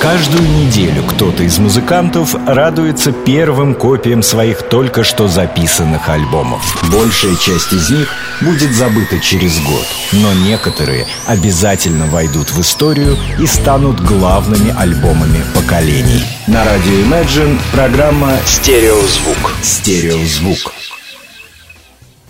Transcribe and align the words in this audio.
Каждую 0.00 0.48
неделю 0.48 1.02
кто-то 1.02 1.42
из 1.42 1.58
музыкантов 1.58 2.34
радуется 2.46 3.12
первым 3.12 3.74
копиям 3.74 4.22
своих 4.22 4.62
только 4.62 5.04
что 5.04 5.28
записанных 5.28 6.08
альбомов. 6.08 6.82
Большая 6.90 7.36
часть 7.36 7.74
из 7.74 7.90
них 7.90 8.08
будет 8.40 8.72
забыта 8.72 9.20
через 9.20 9.60
год, 9.60 9.86
но 10.12 10.32
некоторые 10.32 11.06
обязательно 11.26 12.06
войдут 12.06 12.50
в 12.50 12.60
историю 12.62 13.18
и 13.38 13.46
станут 13.46 14.00
главными 14.00 14.74
альбомами 14.74 15.44
поколений. 15.54 16.24
На 16.46 16.64
радио 16.64 16.92
Imagine 16.92 17.60
программа 17.70 18.32
«Стереозвук». 18.46 19.52
«Стереозвук». 19.62 20.72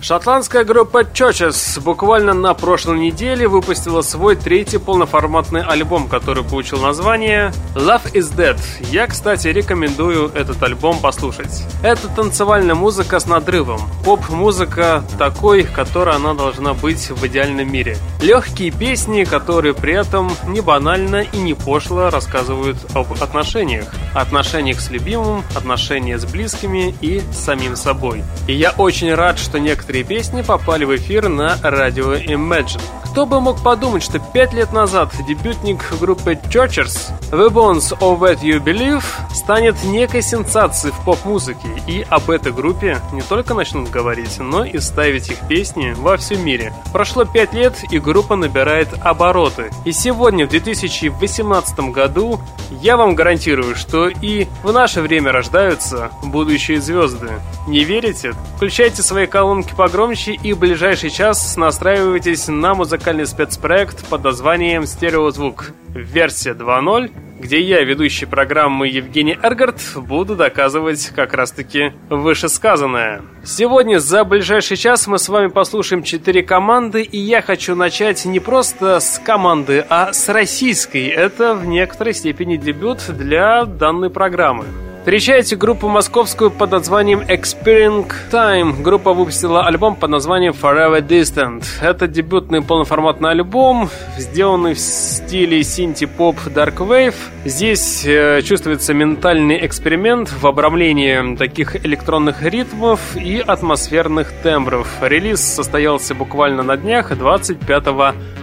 Шотландская 0.03 0.64
группа 0.64 1.03
Churches 1.03 1.79
буквально 1.79 2.32
на 2.32 2.55
прошлой 2.55 2.99
неделе 2.99 3.46
выпустила 3.46 4.00
свой 4.00 4.35
третий 4.35 4.79
полноформатный 4.79 5.62
альбом, 5.62 6.09
который 6.09 6.43
получил 6.43 6.80
название 6.80 7.53
Love 7.75 8.11
is 8.14 8.35
Dead. 8.35 8.59
Я, 8.91 9.07
кстати, 9.07 9.49
рекомендую 9.49 10.31
этот 10.35 10.63
альбом 10.63 10.99
послушать. 11.00 11.64
Это 11.82 12.09
танцевальная 12.09 12.75
музыка 12.75 13.21
с 13.21 13.26
надрывом. 13.26 13.81
Поп-музыка 14.03 15.04
такой, 15.18 15.64
которой 15.64 16.17
она 16.17 16.32
должна 16.32 16.73
быть 16.73 17.11
в 17.11 17.26
идеальном 17.26 17.71
мире. 17.71 17.98
Легкие 18.23 18.71
песни, 18.71 19.25
которые 19.25 19.75
при 19.75 19.93
этом 19.93 20.32
не 20.46 20.62
банально 20.62 21.26
и 21.31 21.37
не 21.37 21.53
пошло 21.53 22.09
рассказывают 22.09 22.79
об 22.95 23.12
отношениях. 23.23 23.89
Отношениях 24.14 24.81
с 24.81 24.89
любимым, 24.89 25.45
отношениях 25.54 26.21
с 26.21 26.25
близкими 26.25 26.95
и 27.03 27.21
самим 27.35 27.76
собой. 27.76 28.25
И 28.48 28.54
я 28.54 28.71
очень 28.71 29.14
рад, 29.14 29.39
что 29.39 29.61
некоторые 29.61 29.89
некоторые 29.90 30.04
песни 30.04 30.43
попали 30.43 30.85
в 30.85 30.94
эфир 30.94 31.29
на 31.29 31.58
радио 31.62 32.14
Imagine. 32.14 32.81
Кто 33.11 33.27
бы 33.27 33.41
мог 33.41 33.61
подумать, 33.61 34.05
что 34.05 34.20
пять 34.20 34.53
лет 34.53 34.72
назад 34.72 35.12
дебютник 35.27 35.84
группы 35.98 36.34
Churchers 36.34 37.11
The 37.33 37.48
Bones 37.48 37.98
of 37.98 38.20
What 38.20 38.41
You 38.42 38.62
Believe 38.62 39.03
станет 39.34 39.83
некой 39.83 40.22
сенсацией 40.22 40.95
в 40.95 41.05
поп-музыке, 41.05 41.67
и 41.89 42.06
об 42.09 42.31
этой 42.31 42.53
группе 42.53 43.00
не 43.12 43.23
только 43.23 43.55
начнут 43.55 43.91
говорить, 43.91 44.39
но 44.39 44.65
и 44.65 44.78
ставить 44.78 45.28
их 45.28 45.39
песни 45.48 45.93
во 45.97 46.17
всем 46.19 46.45
мире. 46.45 46.72
Прошло 46.93 47.25
пять 47.25 47.53
лет, 47.53 47.75
и 47.91 47.98
группа 47.98 48.37
набирает 48.37 48.89
обороты. 49.03 49.72
И 49.84 49.91
сегодня, 49.91 50.47
в 50.47 50.50
2018 50.50 51.81
году, 51.91 52.41
я 52.70 52.97
вам 52.97 53.17
гарантирую, 53.17 53.75
что 53.75 54.09
и 54.09 54.47
в 54.62 54.72
наше 54.72 55.00
время 55.00 55.33
рождаются 55.33 56.12
будущие 56.22 56.81
звезды. 56.81 57.31
Не 57.67 57.83
верите? 57.83 58.34
Включайте 58.55 59.03
свои 59.03 59.27
колонки 59.27 59.75
погромче 59.81 60.33
и 60.33 60.53
в 60.53 60.59
ближайший 60.59 61.09
час 61.09 61.56
настраивайтесь 61.56 62.48
на 62.48 62.75
музыкальный 62.75 63.25
спецпроект 63.25 64.06
под 64.09 64.22
названием 64.22 64.84
«Стереозвук». 64.84 65.70
Версия 65.95 66.50
2.0 66.50 67.11
где 67.41 67.59
я, 67.62 67.83
ведущий 67.83 68.27
программы 68.27 68.89
Евгений 68.89 69.39
Эргард, 69.42 69.81
буду 69.97 70.37
доказывать 70.37 71.06
как 71.17 71.33
раз-таки 71.33 71.95
вышесказанное. 72.11 73.22
Сегодня 73.42 73.98
за 73.98 74.25
ближайший 74.25 74.77
час 74.77 75.06
мы 75.06 75.19
с 75.19 75.27
вами 75.31 75.47
послушаем 75.47 76.03
четыре 76.03 76.42
команды, 76.42 77.03
и 77.03 77.17
я 77.17 77.41
хочу 77.41 77.75
начать 77.75 78.27
не 78.27 78.41
просто 78.41 79.00
с 79.00 79.19
команды, 79.19 79.87
а 79.89 80.12
с 80.12 80.28
российской. 80.28 81.06
Это 81.06 81.55
в 81.55 81.65
некоторой 81.67 82.12
степени 82.12 82.59
дебют 82.59 82.98
для 83.09 83.65
данной 83.65 84.11
программы. 84.11 84.67
Встречайте 85.01 85.56
группу 85.56 85.89
московскую 85.89 86.51
под 86.51 86.73
названием 86.73 87.20
Experiencing 87.20 88.12
Time. 88.31 88.83
Группа 88.83 89.15
выпустила 89.15 89.65
альбом 89.67 89.97
под 89.97 90.11
названием 90.11 90.53
Forever 90.53 91.01
Distant. 91.01 91.65
Это 91.81 92.06
дебютный 92.06 92.61
полноформатный 92.61 93.31
альбом, 93.31 93.89
сделанный 94.19 94.75
в 94.75 94.78
стиле 94.78 95.62
синти-поп 95.62 96.37
Dark 96.48 96.77
Wave. 96.77 97.15
Здесь 97.47 98.05
э, 98.05 98.43
чувствуется 98.43 98.93
ментальный 98.93 99.65
эксперимент 99.65 100.31
в 100.31 100.47
обрамлении 100.47 101.34
таких 101.34 101.83
электронных 101.83 102.43
ритмов 102.43 103.01
и 103.17 103.41
атмосферных 103.41 104.31
тембров. 104.43 104.87
Релиз 105.00 105.41
состоялся 105.41 106.15
буквально 106.15 106.62
на 106.62 106.77
днях, 106.77 107.17
25 107.17 107.87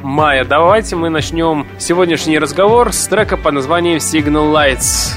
мая. 0.01 0.43
Давайте 0.43 0.95
мы 0.95 1.09
начнем 1.09 1.67
сегодняшний 1.77 2.39
разговор 2.39 2.91
с 2.91 3.07
трека 3.07 3.37
под 3.37 3.53
названием 3.53 3.97
Signal 3.97 4.51
Lights. 4.51 5.15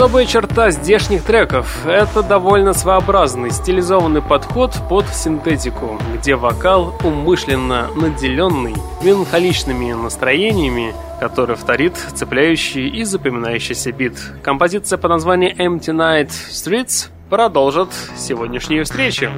Особая 0.00 0.24
черта 0.24 0.70
здешних 0.70 1.24
треков– 1.24 1.84
это 1.86 2.22
довольно 2.22 2.72
своеобразный, 2.72 3.50
стилизованный 3.50 4.22
подход 4.22 4.74
под 4.88 5.06
синтетику, 5.10 5.98
где 6.14 6.36
вокал 6.36 6.94
умышленно 7.04 7.88
наделенный 7.94 8.74
меланхоличными 9.02 9.92
настроениями, 9.92 10.94
который 11.20 11.54
вторит 11.54 11.98
цепляющий 12.14 12.88
и 12.88 13.04
запоминающийся 13.04 13.92
бит. 13.92 14.16
Композиция 14.42 14.96
по 14.96 15.06
названию 15.06 15.54
Empty 15.54 15.94
Night 15.94 16.30
Streets 16.50 17.10
продолжит 17.28 17.90
сегодняшнюю 18.16 18.86
встречу. 18.86 19.30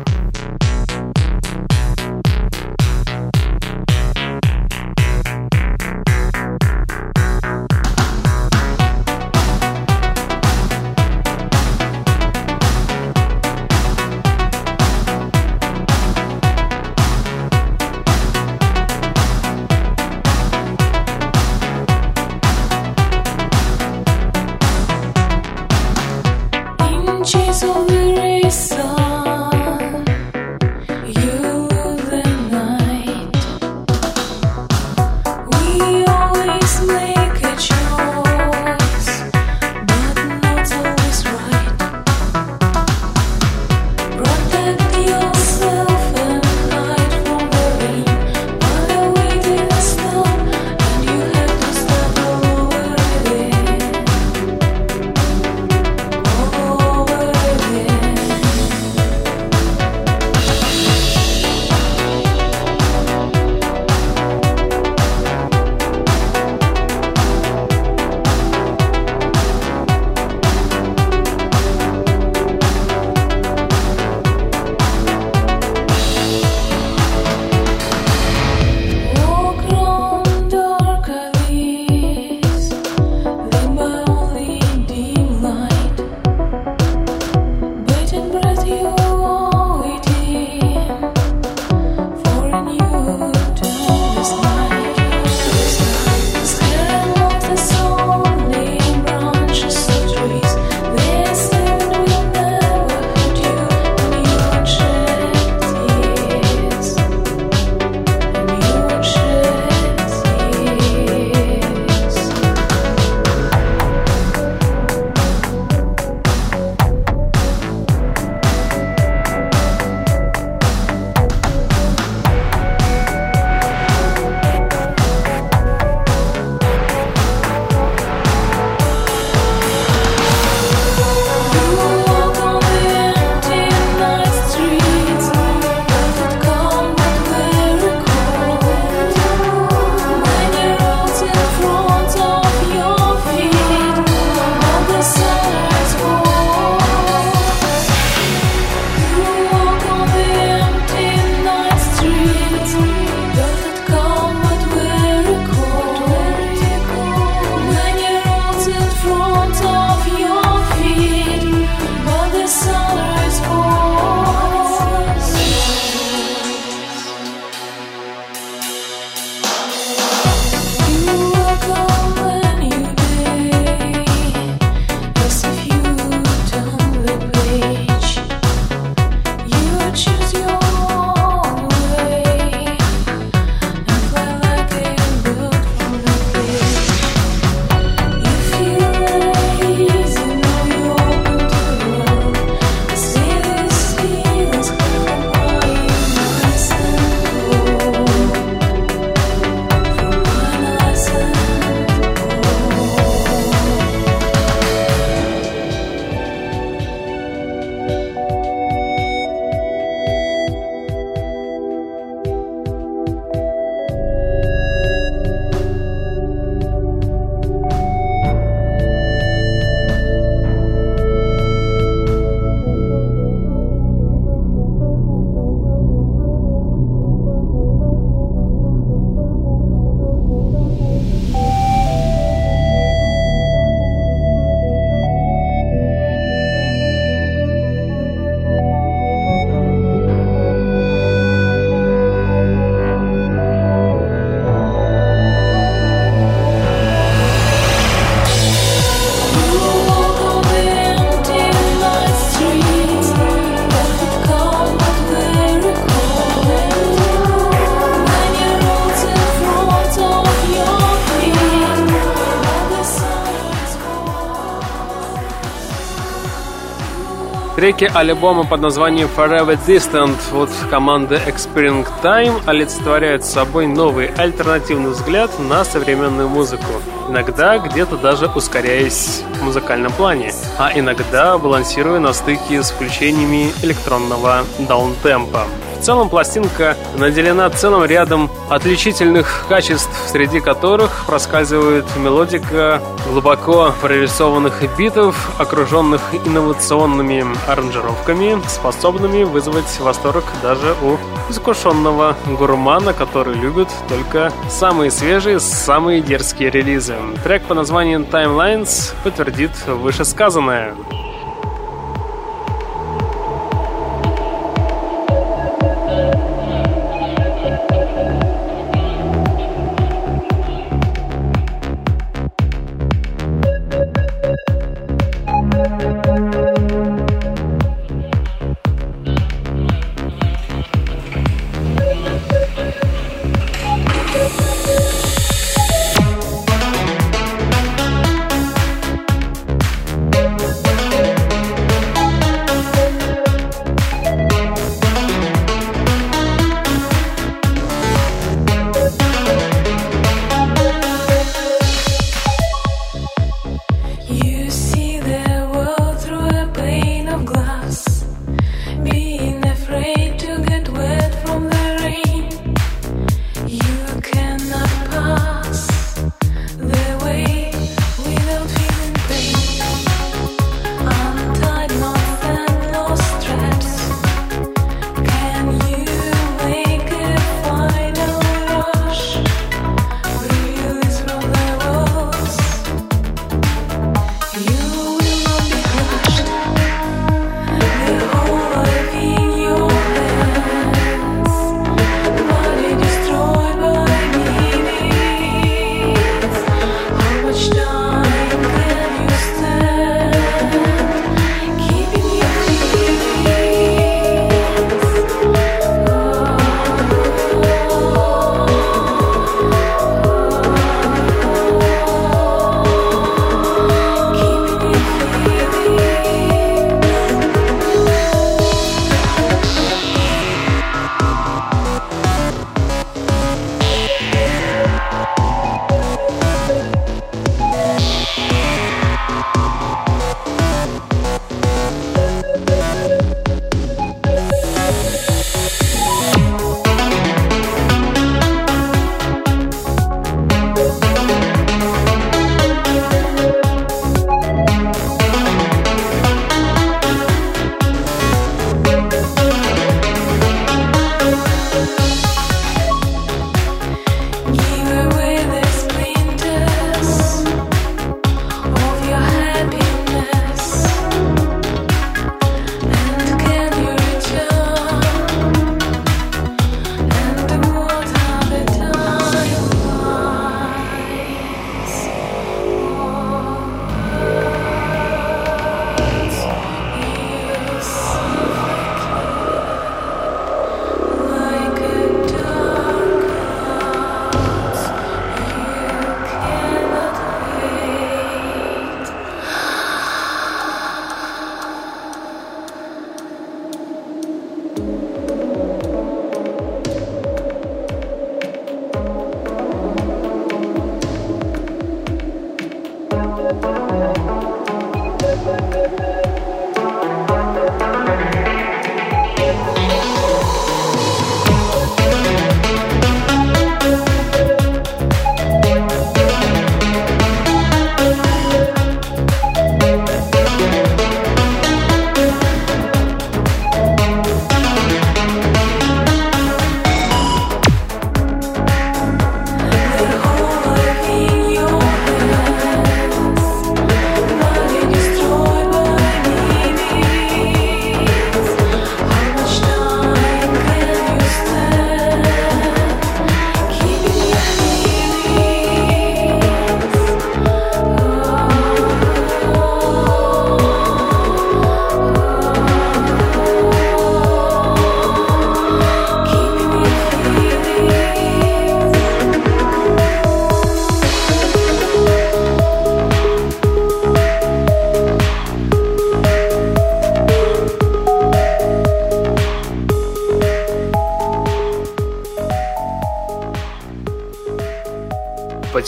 Треки 267.73 267.91
альбома 267.95 268.45
под 268.45 268.61
названием 268.61 269.09
Forever 269.17 269.59
Distant 269.67 270.19
от 270.35 270.51
команды 270.69 271.19
Experiencing 271.27 271.89
Time 272.03 272.43
олицетворяют 272.45 273.25
собой 273.25 273.67
новый 273.67 274.09
альтернативный 274.09 274.91
взгляд 274.91 275.31
на 275.39 275.65
современную 275.65 276.29
музыку. 276.29 276.67
Иногда 277.09 277.57
где-то 277.57 277.97
даже 277.97 278.27
ускоряясь 278.27 279.23
в 279.41 279.45
музыкальном 279.45 279.91
плане, 279.93 280.35
а 280.59 280.71
иногда 280.75 281.39
балансируя 281.39 281.99
на 281.99 282.13
стыке 282.13 282.63
с 282.63 282.71
включениями 282.71 283.51
электронного 283.63 284.45
даунтемпа. 284.59 285.47
В 285.79 285.85
целом 285.85 286.11
пластинка 286.11 286.77
наделена 286.97 287.49
целым 287.51 287.85
рядом 287.85 288.31
отличительных 288.49 289.47
качеств, 289.49 289.91
среди 290.07 290.41
которых 290.41 291.05
проскальзывает 291.07 291.85
мелодика 291.97 292.81
глубоко 293.09 293.75
прорисованных 293.81 294.63
битов, 294.77 295.17
окруженных 295.39 296.01
инновационными 296.25 297.25
аранжировками, 297.49 298.41
способными 298.49 299.25
вызвать 299.25 299.81
восторг 299.81 300.25
даже 300.43 300.75
у 300.83 300.99
искушенного 301.31 302.17
гурмана, 302.39 302.93
который 302.93 303.35
любит 303.35 303.69
только 303.89 304.33
самые 304.51 304.91
свежие, 304.91 305.41
самые 305.41 306.01
дерзкие 306.01 306.51
релизы. 306.51 306.95
Трек 307.25 307.43
по 307.45 307.55
названию 307.55 308.01
Timelines 308.01 308.95
подтвердит 309.03 309.53
вышесказанное. 309.67 310.75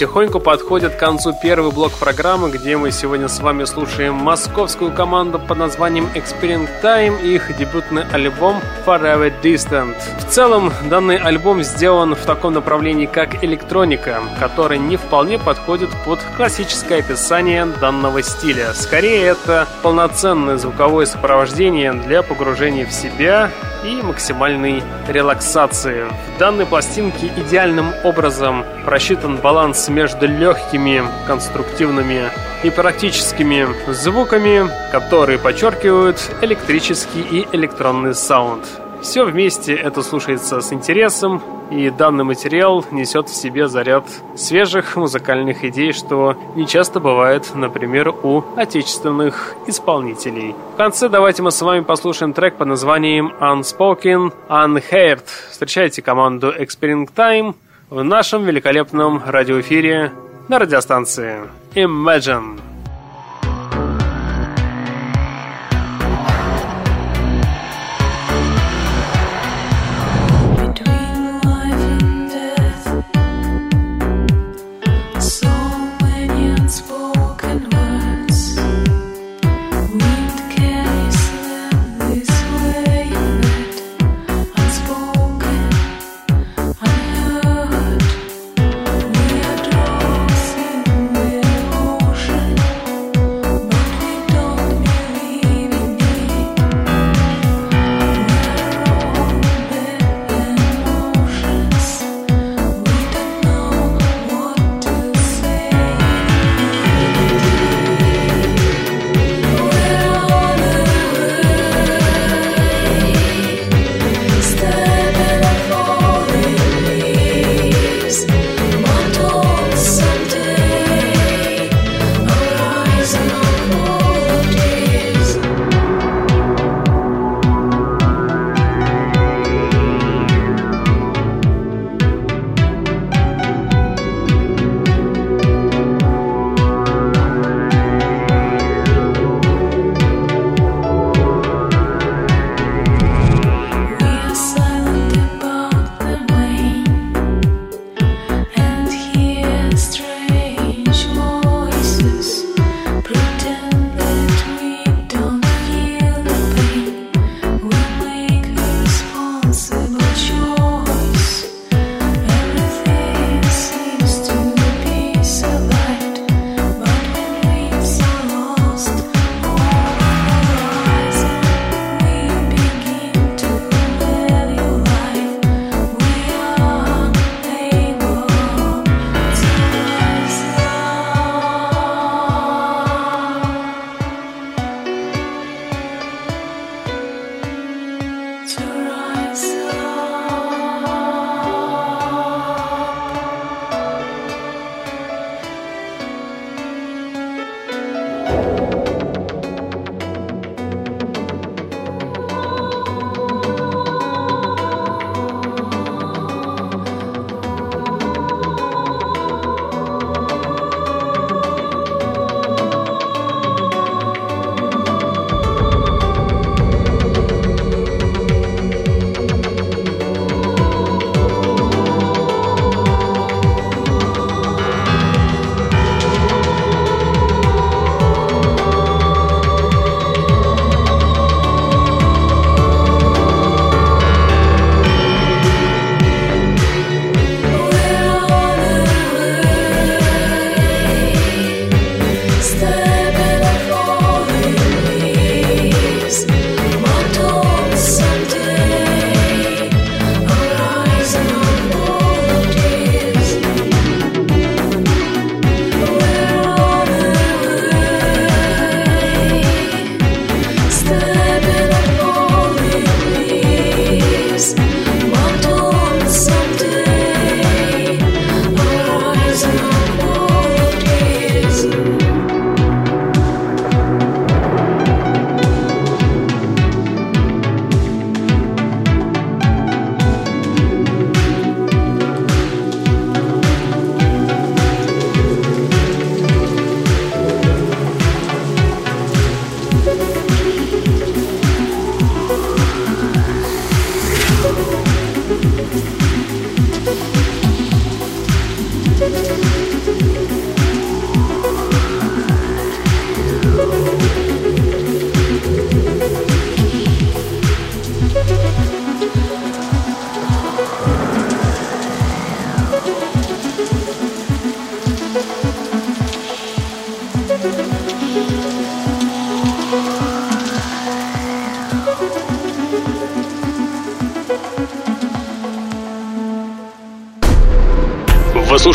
Потихоньку 0.04 0.38
подходит 0.38 0.96
к 0.96 0.98
концу 0.98 1.34
первый 1.42 1.72
блок 1.72 1.92
программы, 1.92 2.50
где 2.50 2.76
мы 2.76 2.90
сегодня 2.90 3.26
с 3.26 3.40
вами 3.40 3.64
слушаем 3.64 4.12
московскую 4.12 4.92
команду 4.92 5.38
под 5.38 5.56
названием 5.56 6.10
Experience 6.14 6.68
Time 6.82 7.22
и 7.22 7.36
их 7.36 7.56
дебютный 7.56 8.04
альбом 8.12 8.60
Forever 8.84 9.32
Distant. 9.42 9.96
В 10.18 10.30
целом, 10.30 10.70
данный 10.90 11.16
альбом 11.16 11.62
сделан 11.62 12.14
в 12.14 12.26
таком 12.26 12.52
направлении, 12.52 13.06
как 13.06 13.42
электроника, 13.42 14.20
который 14.38 14.76
не 14.76 14.98
вполне 14.98 15.38
подходит 15.38 15.88
под 16.04 16.20
классическое 16.36 16.98
описание 16.98 17.64
данного 17.64 18.22
стиля. 18.22 18.74
Скорее, 18.74 19.24
это 19.24 19.66
полноценное 19.82 20.58
звуковое 20.58 21.06
сопровождение 21.06 21.94
для 21.94 22.22
погружения 22.22 22.84
в 22.84 22.92
себя 22.92 23.50
и 23.84 24.02
максимальной 24.02 24.82
релаксации. 25.08 26.06
В 26.34 26.38
данной 26.38 26.66
пластинке 26.66 27.26
идеальным 27.36 27.92
образом 28.02 28.64
просчитан 28.84 29.36
баланс 29.36 29.88
между 29.88 30.26
легкими, 30.26 31.02
конструктивными 31.26 32.30
и 32.62 32.70
практическими 32.70 33.66
звуками, 33.92 34.68
которые 34.90 35.38
подчеркивают 35.38 36.18
электрический 36.40 37.20
и 37.20 37.46
электронный 37.52 38.14
саунд. 38.14 38.64
Все 39.04 39.22
вместе 39.22 39.74
это 39.74 40.02
слушается 40.02 40.62
с 40.62 40.72
интересом, 40.72 41.42
и 41.70 41.90
данный 41.90 42.24
материал 42.24 42.86
несет 42.90 43.28
в 43.28 43.34
себе 43.34 43.68
заряд 43.68 44.06
свежих 44.34 44.96
музыкальных 44.96 45.62
идей, 45.62 45.92
что 45.92 46.38
не 46.56 46.66
часто 46.66 47.00
бывает, 47.00 47.54
например, 47.54 48.08
у 48.08 48.42
отечественных 48.56 49.56
исполнителей. 49.66 50.54
В 50.72 50.76
конце 50.78 51.10
давайте 51.10 51.42
мы 51.42 51.50
с 51.50 51.60
вами 51.60 51.80
послушаем 51.80 52.32
трек 52.32 52.56
под 52.56 52.68
названием 52.68 53.34
Unspoken 53.40 54.32
Unheard. 54.48 55.24
Встречайте 55.50 56.00
команду 56.00 56.50
Experience 56.58 57.10
Time 57.14 57.54
в 57.90 58.02
нашем 58.02 58.44
великолепном 58.44 59.22
радиоэфире 59.26 60.12
на 60.48 60.58
радиостанции 60.58 61.40
Imagine. 61.74 62.73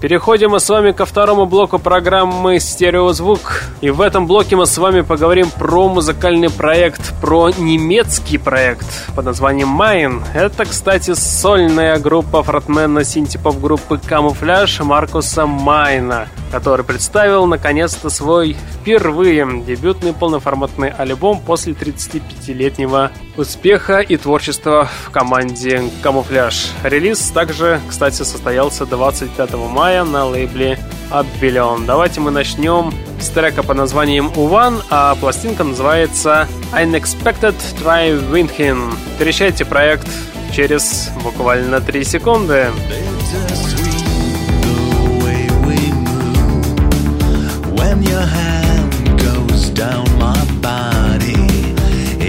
Переходим 0.00 0.50
мы 0.50 0.60
с 0.60 0.68
вами 0.68 0.92
ко 0.92 1.04
второму 1.04 1.44
блоку 1.44 1.80
программы 1.80 2.60
«Стереозвук». 2.60 3.64
И 3.80 3.90
в 3.90 4.00
этом 4.00 4.28
блоке 4.28 4.54
мы 4.54 4.64
с 4.64 4.78
вами 4.78 5.00
поговорим 5.00 5.50
про 5.50 5.88
музыкальный 5.88 6.50
проект, 6.50 7.20
про 7.20 7.50
немецкий 7.50 8.38
проект 8.38 8.86
под 9.16 9.24
названием 9.24 9.66
«Майн». 9.66 10.22
Это, 10.34 10.66
кстати, 10.66 11.14
сольная 11.14 11.98
группа 11.98 12.44
фронтмена 12.44 13.02
синтепоп 13.02 13.58
группы 13.58 13.98
«Камуфляж» 13.98 14.78
Маркуса 14.80 15.46
Майна, 15.46 16.28
который 16.52 16.84
представил, 16.84 17.46
наконец-то, 17.46 18.08
свой 18.08 18.56
впервые 18.80 19.64
дебютный 19.66 20.12
полноформатный 20.12 20.90
альбом 20.90 21.40
после 21.44 21.72
35-летнего 21.72 23.10
успеха 23.38 24.00
и 24.00 24.16
творчества 24.16 24.88
в 25.04 25.10
команде 25.10 25.84
«Камуфляж». 26.02 26.72
Релиз 26.82 27.30
также, 27.30 27.80
кстати, 27.88 28.22
состоялся 28.22 28.84
25 28.84 29.54
мая 29.54 30.04
на 30.04 30.26
лейбле 30.26 30.78
Abbillion. 31.10 31.86
Давайте 31.86 32.20
мы 32.20 32.30
начнем 32.30 32.92
с 33.20 33.28
трека 33.28 33.62
под 33.62 33.76
названием 33.76 34.30
Уван, 34.36 34.82
а 34.90 35.14
пластинка 35.14 35.64
называется 35.64 36.48
Unexpected 36.72 37.54
Try 37.80 38.20
Winkin. 38.30 38.92
Встречайте 39.12 39.64
проект 39.64 40.08
через 40.52 41.10
буквально 41.22 41.80
3 41.80 42.04
секунды. 42.04 42.66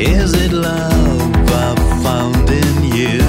Is 0.02 0.34
it 0.34 0.54
love 0.54 1.52
I 1.52 1.76
found 2.02 2.50
in 2.50 2.84
you 2.96 3.20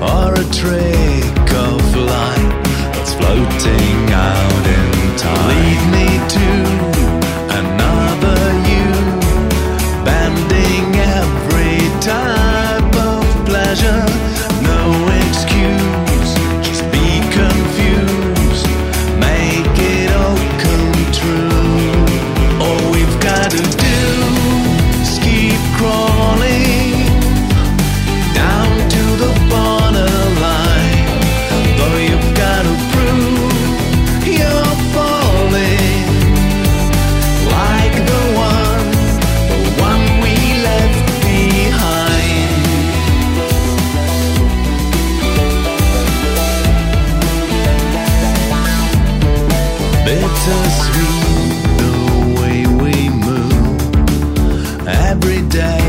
or 0.00 0.32
a 0.32 0.44
trick 0.50 1.52
of 1.52 1.96
light? 1.96 2.62
That's 2.94 3.12
floating 3.12 4.10
out 4.10 4.66
in 4.66 5.16
time. 5.18 5.73
dead. 55.54 55.83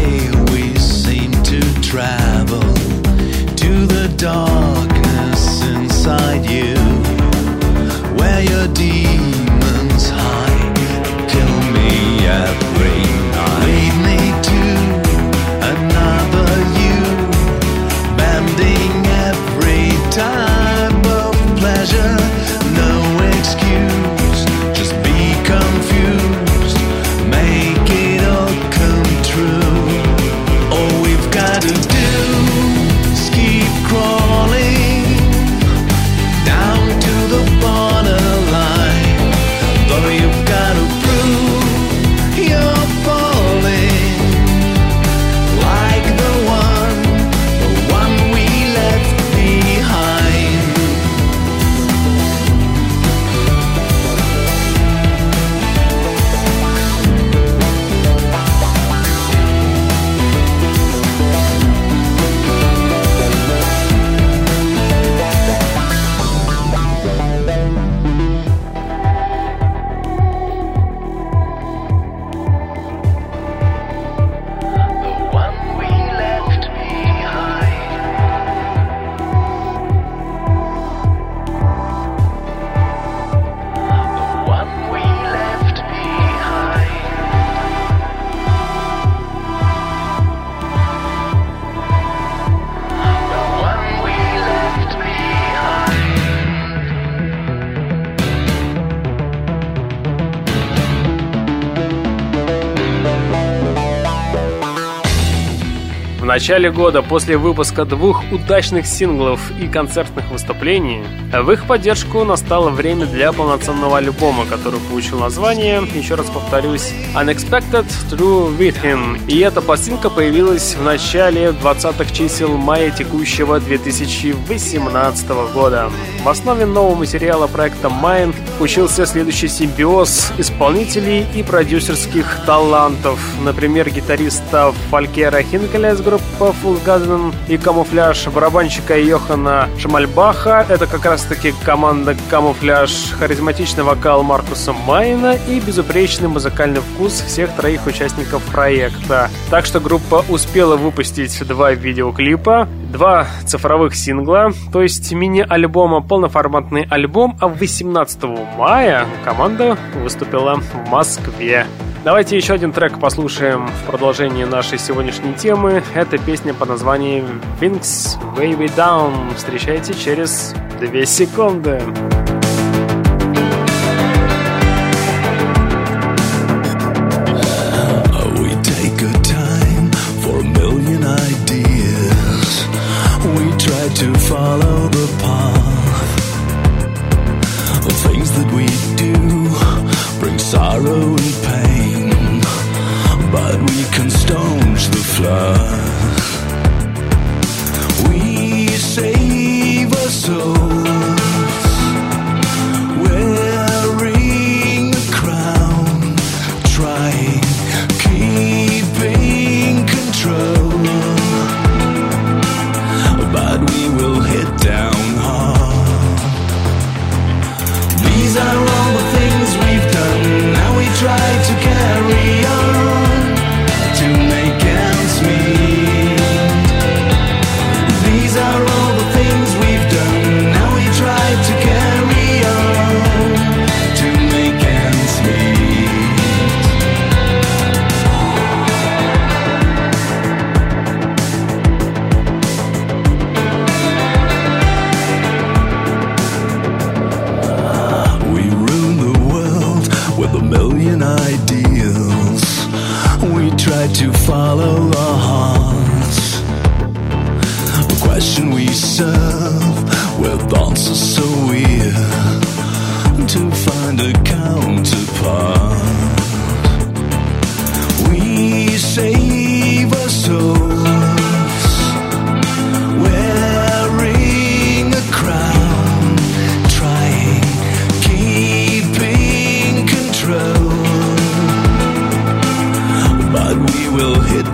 Начале 106.46 106.70
года, 106.70 107.02
после 107.02 107.38
выпуска 107.38 107.86
двух 107.86 108.22
удачных 108.32 108.86
синглов 108.86 109.42
и 109.60 109.68
концертных 109.68 110.30
выступлений, 110.30 111.04
в 111.34 111.50
их 111.50 111.66
поддержку 111.66 112.24
настало 112.24 112.70
время 112.70 113.08
для 113.08 113.32
полноценного 113.32 113.98
альбома, 113.98 114.46
который 114.46 114.80
получил 114.80 115.18
название, 115.18 115.82
еще 115.96 116.14
раз 116.14 116.28
повторюсь, 116.28 116.94
Unexpected 117.16 117.88
True 118.12 118.56
Within. 118.60 119.20
И 119.28 119.40
эта 119.40 119.60
пластинка 119.60 120.12
появилась 120.12 120.76
в 120.76 120.84
начале 120.84 121.48
20-х 121.48 122.14
чисел 122.14 122.56
мая 122.56 122.92
текущего 122.92 123.60
2018 123.60 125.28
года. 125.52 125.90
В 126.26 126.30
основе 126.30 126.66
нового 126.66 126.96
материала 126.96 127.46
проекта 127.46 127.88
Mind 127.88 128.34
учился 128.60 129.06
следующий 129.06 129.48
симбиоз 129.48 130.34
исполнителей 130.40 131.24
и 131.36 131.44
продюсерских 131.44 132.40
талантов. 132.48 133.20
Например, 133.44 133.88
гитариста 133.88 134.74
Фалькера 134.90 135.44
Хинкеля 135.44 135.92
из 135.92 136.02
группы 136.02 136.24
Full 136.64 136.84
Garden 136.84 137.32
и 137.48 137.60
Камуфляж, 137.60 138.28
барабанщика 138.30 138.98
Йохана 138.98 139.70
Шамальбаха, 139.78 140.66
это 140.68 140.88
как 140.88 141.06
раз 141.06 141.26
таки 141.26 141.54
команда 141.64 142.18
Камуфляж, 142.32 143.12
харизматичный 143.20 143.84
вокал 143.84 144.24
Маркуса 144.24 144.74
Майна 144.74 145.36
и 145.36 145.60
безупречный 145.60 146.28
музыкальный 146.28 146.82
вкус 146.82 147.22
всех 147.22 147.56
троих 147.56 147.86
участников 147.86 148.42
проекта. 148.46 149.30
Так 149.52 149.68
что 149.68 149.80
группа 149.80 150.26
успела 150.28 150.76
выпустить 150.76 151.48
два 151.48 151.74
видеоклипа, 151.74 152.68
два 152.92 153.28
цифровых 153.46 153.94
сингла, 153.94 154.52
то 154.74 154.82
есть 154.82 155.12
мини-альбома, 155.12 156.02
полноформатный 156.15 156.88
альбом, 156.89 157.38
а 157.41 157.49
18 157.49 158.23
мая 158.58 159.06
команда 159.25 159.78
выступила 159.95 160.56
в 160.56 160.89
Москве. 160.89 161.65
Давайте 162.06 162.38
еще 162.38 162.54
один 162.54 162.71
трек 162.71 163.01
послушаем 163.01 163.67
в 163.67 163.86
продолжении 163.86 164.45
нашей 164.45 164.78
сегодняшней 164.78 165.34
темы. 165.34 165.84
Это 165.93 166.17
песня 166.17 166.54
под 166.54 166.69
названием 166.69 167.41
Wings 167.60 168.17
Way 168.38 168.58
Way 168.58 168.73
Down. 168.78 169.36
Встречайте 169.36 169.93
через 169.93 170.56
2 170.80 171.04
секунды. 171.06 171.82
We 171.82 172.35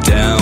down. 0.03 0.40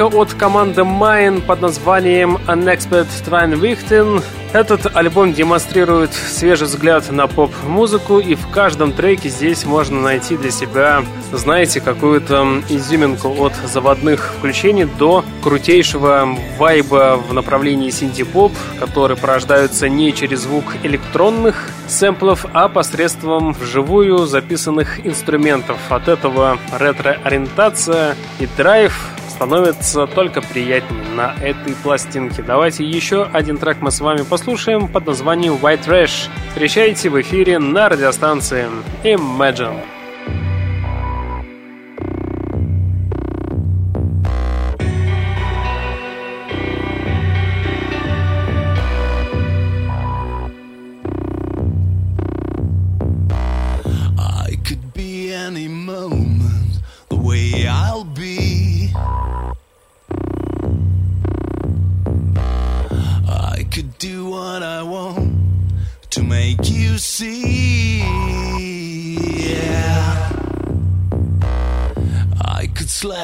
трека 0.00 0.16
от 0.16 0.32
команды 0.32 0.80
Mine 0.80 1.42
под 1.42 1.60
названием 1.60 2.38
Unexpected 2.46 3.08
Train 3.26 3.60
Wichten. 3.60 4.22
Этот 4.54 4.96
альбом 4.96 5.34
демонстрирует 5.34 6.14
свежий 6.14 6.66
взгляд 6.66 7.10
на 7.12 7.26
поп-музыку, 7.26 8.18
и 8.18 8.34
в 8.34 8.48
каждом 8.48 8.92
треке 8.92 9.28
здесь 9.28 9.64
можно 9.64 10.00
найти 10.00 10.38
для 10.38 10.50
себя, 10.50 11.02
знаете, 11.32 11.80
какую-то 11.80 12.62
изюминку 12.70 13.28
от 13.44 13.52
заводных 13.66 14.32
включений 14.38 14.86
до 14.86 15.22
крутейшего 15.42 16.28
вайба 16.58 17.20
в 17.28 17.34
направлении 17.34 17.90
синди-поп, 17.90 18.52
который 18.78 19.16
порождается 19.16 19.88
не 19.88 20.14
через 20.14 20.40
звук 20.40 20.64
электронных 20.82 21.68
сэмплов, 21.88 22.46
а 22.54 22.68
посредством 22.68 23.52
вживую 23.52 24.26
записанных 24.26 25.06
инструментов. 25.06 25.76
От 25.90 26.08
этого 26.08 26.58
ретро-ориентация 26.72 28.16
и 28.38 28.48
драйв 28.56 28.98
становится 29.40 30.06
только 30.06 30.42
приятнее 30.42 31.02
на 31.14 31.34
этой 31.42 31.74
пластинке. 31.74 32.42
Давайте 32.42 32.84
еще 32.84 33.24
один 33.32 33.56
трек 33.56 33.78
мы 33.80 33.90
с 33.90 33.98
вами 34.00 34.20
послушаем 34.20 34.86
под 34.86 35.06
названием 35.06 35.54
White 35.54 35.86
Trash. 35.86 36.28
Встречайте 36.50 37.08
в 37.08 37.18
эфире 37.22 37.58
на 37.58 37.88
радиостанции 37.88 38.66
Imagine. 39.02 39.80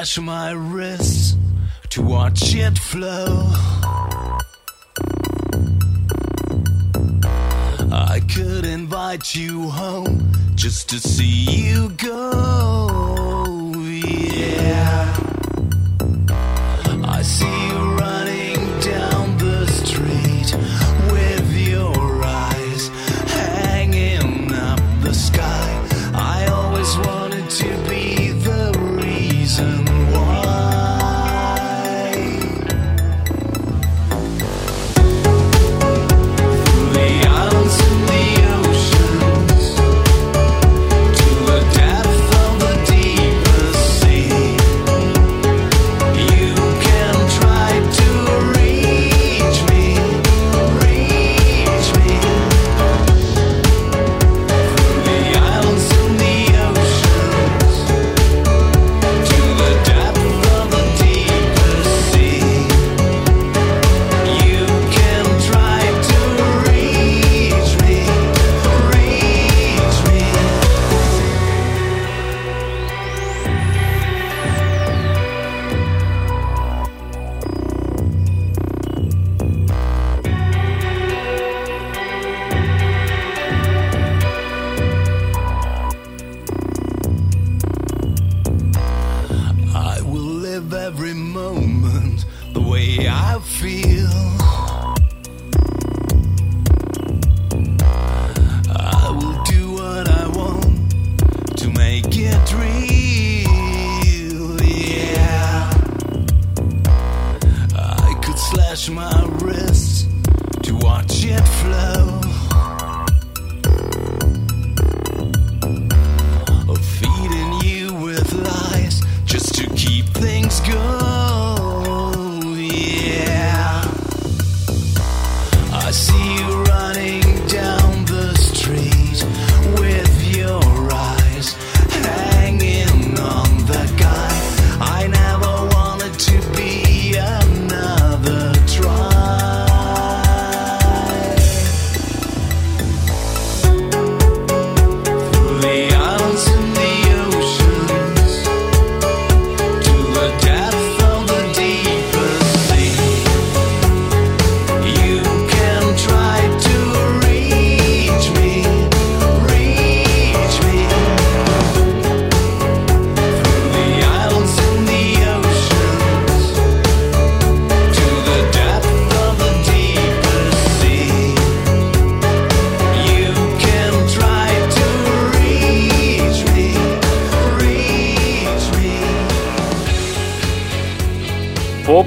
Touch 0.07 0.19
my 0.19 0.51
wrist 0.51 1.37
to 1.89 2.01
watch 2.01 2.55
it 2.55 2.77
flow. 2.79 3.51
I 7.91 8.21
could 8.33 8.63
invite 8.63 9.35
you 9.35 9.69
home 9.69 10.31
just 10.55 10.87
to 10.91 10.99
see 11.01 11.67
you 11.67 11.89
go. 11.89 13.73
Yeah. 13.91 15.06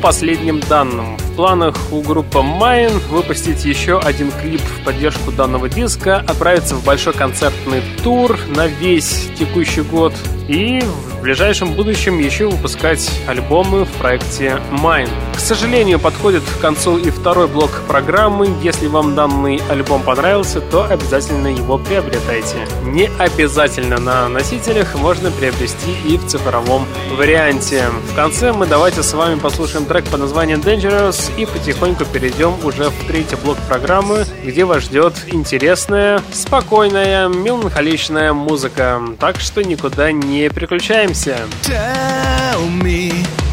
Последним 0.00 0.60
данным, 0.60 1.16
в 1.16 1.36
планах 1.36 1.76
у 1.92 2.00
группы 2.00 2.38
Mine 2.38 2.98
выпустить 3.08 3.64
еще 3.64 3.98
один 3.98 4.30
клип 4.30 4.60
в 4.60 4.84
поддержку 4.84 5.30
данного 5.30 5.68
диска, 5.68 6.18
отправиться 6.18 6.74
в 6.74 6.84
большой 6.84 7.12
концертный 7.12 7.82
тур 8.02 8.38
на 8.48 8.66
весь 8.66 9.28
текущий 9.38 9.82
год 9.82 10.14
и 10.48 10.80
в 10.80 11.22
ближайшем 11.22 11.74
будущем 11.74 12.18
еще 12.18 12.48
выпускать 12.48 13.10
альбомы 13.26 13.84
в 13.84 13.90
проекте 13.92 14.60
Mine. 14.70 15.29
К 15.40 15.42
сожалению, 15.50 15.98
подходит 15.98 16.44
к 16.44 16.60
концу 16.60 16.98
и 16.98 17.10
второй 17.10 17.48
блок 17.48 17.70
программы. 17.88 18.54
Если 18.62 18.86
вам 18.86 19.14
данный 19.16 19.60
альбом 19.70 20.02
понравился, 20.02 20.60
то 20.60 20.84
обязательно 20.84 21.48
его 21.48 21.78
приобретайте. 21.78 22.68
Не 22.84 23.10
обязательно 23.18 23.98
на 23.98 24.28
носителях, 24.28 24.94
можно 24.96 25.30
приобрести 25.30 25.92
и 26.04 26.18
в 26.18 26.26
цифровом 26.26 26.86
варианте. 27.16 27.86
В 28.12 28.14
конце 28.14 28.52
мы 28.52 28.66
давайте 28.66 29.02
с 29.02 29.12
вами 29.14 29.40
послушаем 29.40 29.86
трек 29.86 30.04
под 30.04 30.20
названием 30.20 30.60
Dangerous 30.60 31.32
и 31.36 31.46
потихоньку 31.46 32.04
перейдем 32.04 32.54
уже 32.62 32.90
в 32.90 33.06
третий 33.06 33.36
блок 33.36 33.56
программы, 33.66 34.26
где 34.44 34.64
вас 34.64 34.84
ждет 34.84 35.14
интересная, 35.28 36.20
спокойная, 36.32 37.28
меланхоличная 37.28 38.34
музыка. 38.34 39.00
Так 39.18 39.40
что 39.40 39.64
никуда 39.64 40.12
не 40.12 40.50
переключаемся. 40.50 41.38
Tell 41.62 42.68
me 42.82 43.09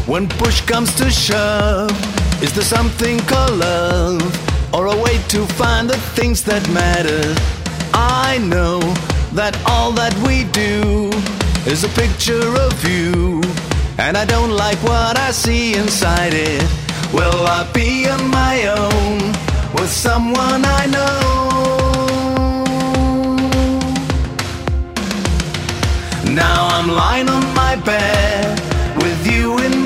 when 0.08 0.26
push 0.26 0.62
comes 0.62 0.94
to 0.94 1.10
shove, 1.10 1.92
is 2.42 2.52
there 2.54 2.64
something 2.64 3.18
called 3.30 3.58
love 3.58 4.74
or 4.74 4.86
a 4.86 4.96
way 4.96 5.18
to 5.28 5.44
find 5.60 5.88
the 5.88 5.98
things 6.16 6.42
that 6.44 6.66
matter? 6.70 7.22
I 7.92 8.38
know 8.38 8.80
that 9.34 9.54
all 9.66 9.92
that 9.92 10.14
we 10.26 10.44
do 10.44 11.10
is 11.70 11.84
a 11.84 11.88
picture 11.88 12.48
of 12.66 12.72
you, 12.88 13.42
and 13.98 14.16
I 14.16 14.24
don't 14.24 14.52
like 14.52 14.78
what 14.82 15.18
I 15.18 15.30
see 15.30 15.74
inside 15.74 16.32
it. 16.32 16.64
Will 17.12 17.46
I 17.46 17.70
be 17.74 18.08
on 18.08 18.30
my 18.30 18.66
own 18.66 19.18
with 19.74 19.90
someone 19.90 20.62
I 20.64 20.86
know? 20.86 21.38
Now 26.32 26.68
I'm 26.68 26.88
lying 26.88 27.28
on 27.28 27.44
my 27.54 27.76
bed 27.76 28.58
with 29.02 29.26
you 29.26 29.58
in 29.58 29.77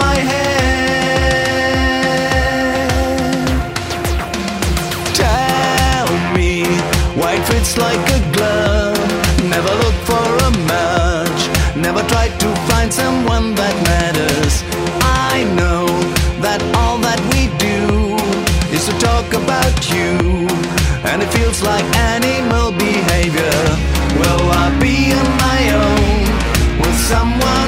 fits 7.72 7.78
like 7.78 8.08
a 8.10 8.32
glove. 8.32 8.98
Never 9.48 9.74
look 9.82 9.94
for 10.04 10.26
a 10.46 10.50
match. 10.66 11.76
Never 11.76 12.02
try 12.08 12.28
to 12.28 12.48
find 12.68 12.92
someone 12.92 13.54
that 13.54 13.74
matters. 13.84 14.62
I 15.02 15.44
know 15.56 15.86
that 16.40 16.62
all 16.76 16.98
that 16.98 17.20
we 17.32 17.48
do 17.58 18.16
is 18.74 18.86
to 18.86 18.94
talk 18.98 19.28
about 19.34 19.76
you, 19.90 20.48
and 21.10 21.22
it 21.22 21.30
feels 21.32 21.62
like 21.62 21.84
animal 21.96 22.72
behavior. 22.72 23.60
Will 24.20 24.46
I 24.50 24.68
be 24.80 25.12
on 25.12 25.28
my 25.46 25.62
own 25.84 26.20
with 26.80 26.98
someone 27.12 27.61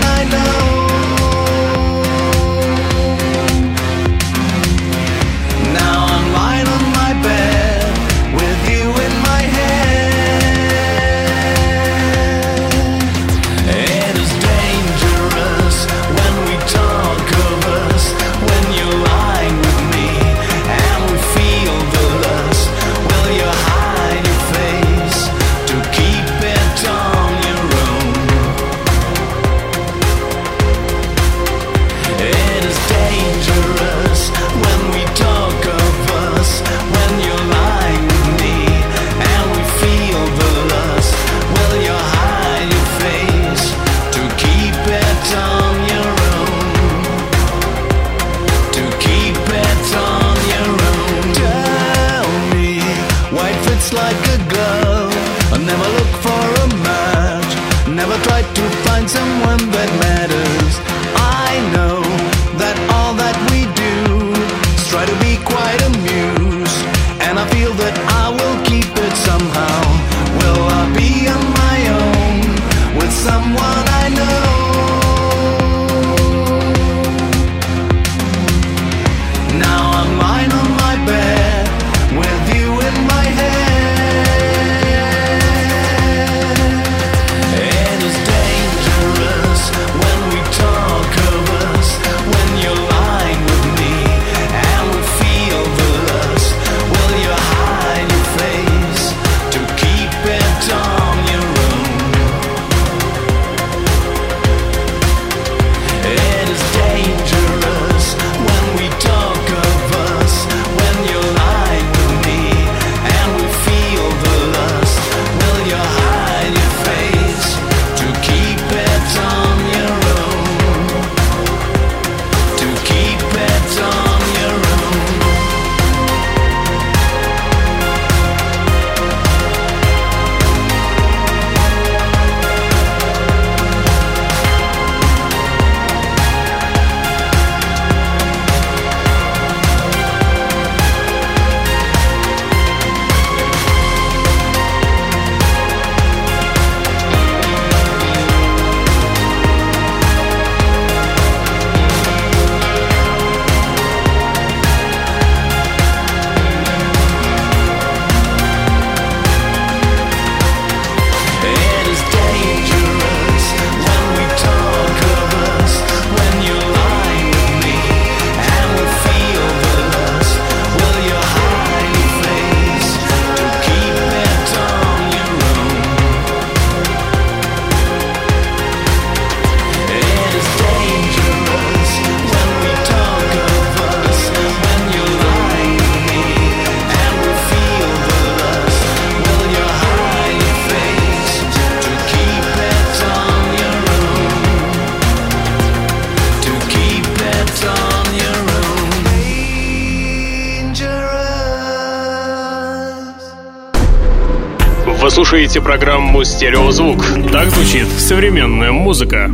слушаете 205.14 205.60
программу 205.60 206.24
«Стереозвук». 206.24 207.04
Так 207.30 207.48
звучит 207.50 207.86
современная 207.86 208.72
музыка. 208.72 209.30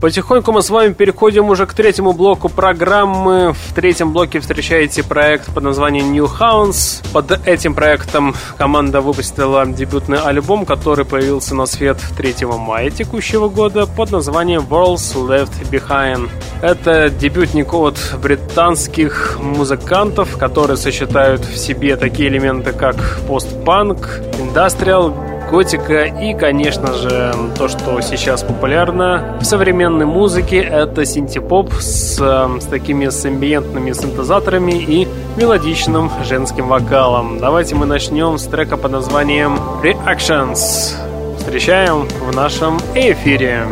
Потихоньку 0.00 0.50
мы 0.50 0.62
с 0.62 0.68
вами 0.68 0.92
переходим 0.92 1.48
уже 1.48 1.66
к 1.66 1.74
третьему 1.74 2.12
блоку 2.12 2.48
программы. 2.48 3.52
В 3.52 3.72
третьем 3.72 4.12
блоке 4.12 4.40
встречаете 4.40 5.04
проект 5.04 5.54
под 5.54 5.62
названием 5.62 6.12
New 6.12 6.24
Hounds. 6.24 7.08
Под 7.12 7.46
этим 7.46 7.74
проектом 7.74 8.34
команда 8.58 9.00
выпустила 9.00 9.64
дебютный 9.64 10.18
альбом, 10.18 10.66
который 10.66 11.04
появился 11.04 11.54
на 11.54 11.66
свет 11.66 11.98
3 12.16 12.46
мая 12.46 12.90
текущего 12.90 13.48
года 13.48 13.86
под 13.86 14.10
названием 14.10 14.62
Worlds 14.68 15.14
Left 15.14 15.70
Behind. 15.70 16.28
Это 16.62 17.10
дебютник 17.10 17.74
от 17.74 17.98
британских 18.22 19.36
музыкантов, 19.40 20.38
которые 20.38 20.76
сочетают 20.76 21.44
в 21.44 21.56
себе 21.56 21.96
такие 21.96 22.28
элементы, 22.28 22.72
как 22.72 22.94
постпанк, 23.26 24.20
индастриал, 24.38 25.12
готика 25.50 26.04
и, 26.04 26.34
конечно 26.34 26.92
же, 26.92 27.34
то, 27.58 27.66
что 27.66 28.00
сейчас 28.00 28.44
популярно 28.44 29.38
в 29.40 29.44
современной 29.44 30.06
музыке, 30.06 30.60
это 30.60 31.04
синтепоп 31.04 31.72
с, 31.74 32.16
с 32.16 32.64
такими 32.66 33.08
с 33.08 33.24
амбиентными 33.24 33.92
синтезаторами 33.92 34.72
и 34.72 35.08
мелодичным 35.36 36.12
женским 36.24 36.68
вокалом. 36.68 37.38
Давайте 37.40 37.74
мы 37.74 37.86
начнем 37.86 38.38
с 38.38 38.46
трека 38.46 38.76
под 38.76 38.92
названием 38.92 39.58
Reactions. 39.82 40.94
Встречаем 41.38 42.06
в 42.20 42.36
нашем 42.36 42.78
эфире. 42.94 43.66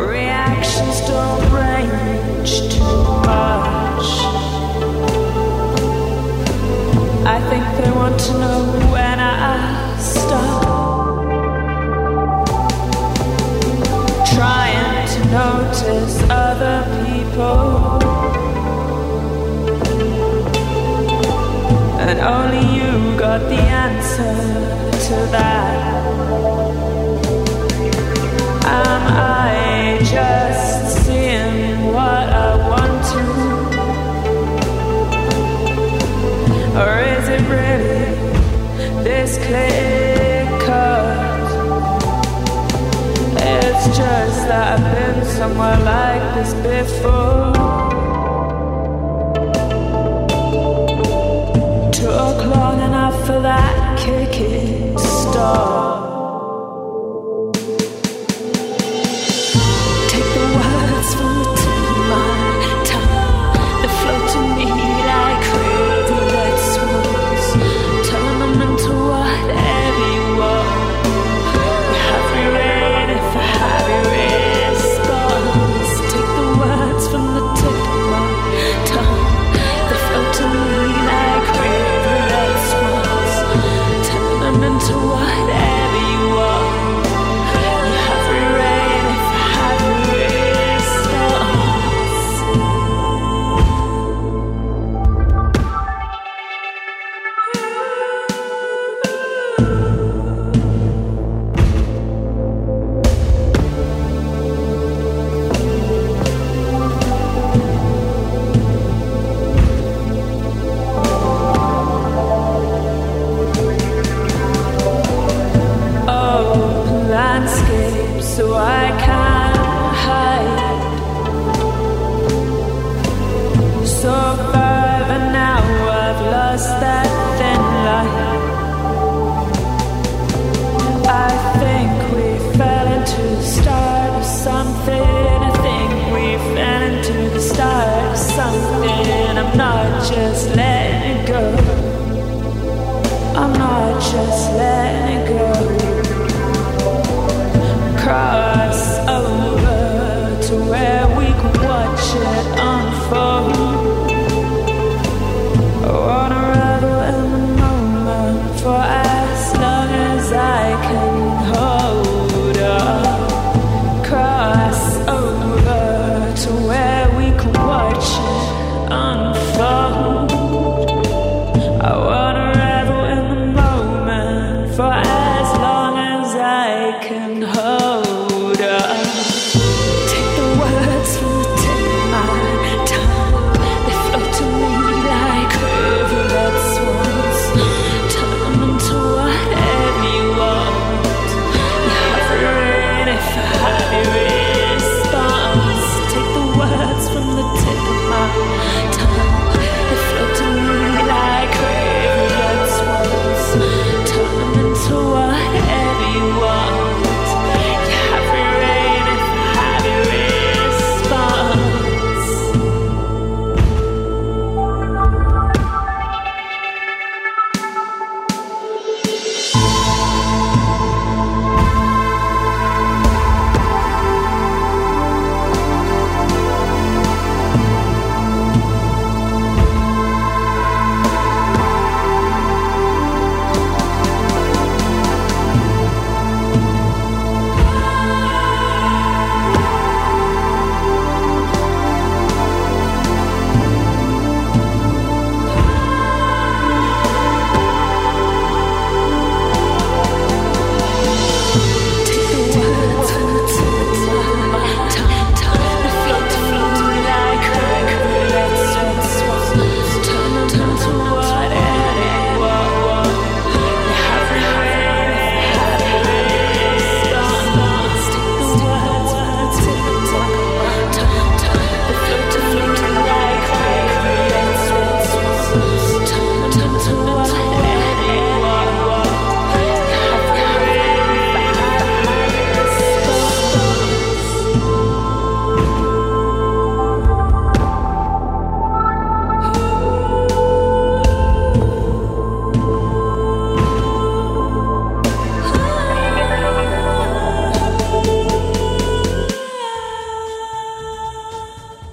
I 7.35 7.37
think 7.49 7.63
they 7.77 7.91
want 7.91 8.19
to 8.19 8.33
know 8.33 8.59
when 8.91 9.19
I 9.19 9.97
stop. 9.99 10.71
trying 14.35 15.07
to 15.07 15.19
notice 15.29 16.21
other 16.29 16.77
people. 17.05 17.99
And 21.99 22.19
only 22.19 22.63
you 22.75 23.17
got 23.19 23.41
the 23.49 23.61
answer 23.85 24.33
to 25.07 25.15
that. 25.31 25.90
somewhere 45.41 45.79
like 45.79 46.35
this 46.35 46.53
before. 46.53 47.51
Two 51.91 52.11
o'clock 52.27 52.75
and 52.85 52.93
I 52.93 53.09
feel 53.25 53.41
that 53.41 53.97
kicking 53.97 54.95
start. 54.99 55.90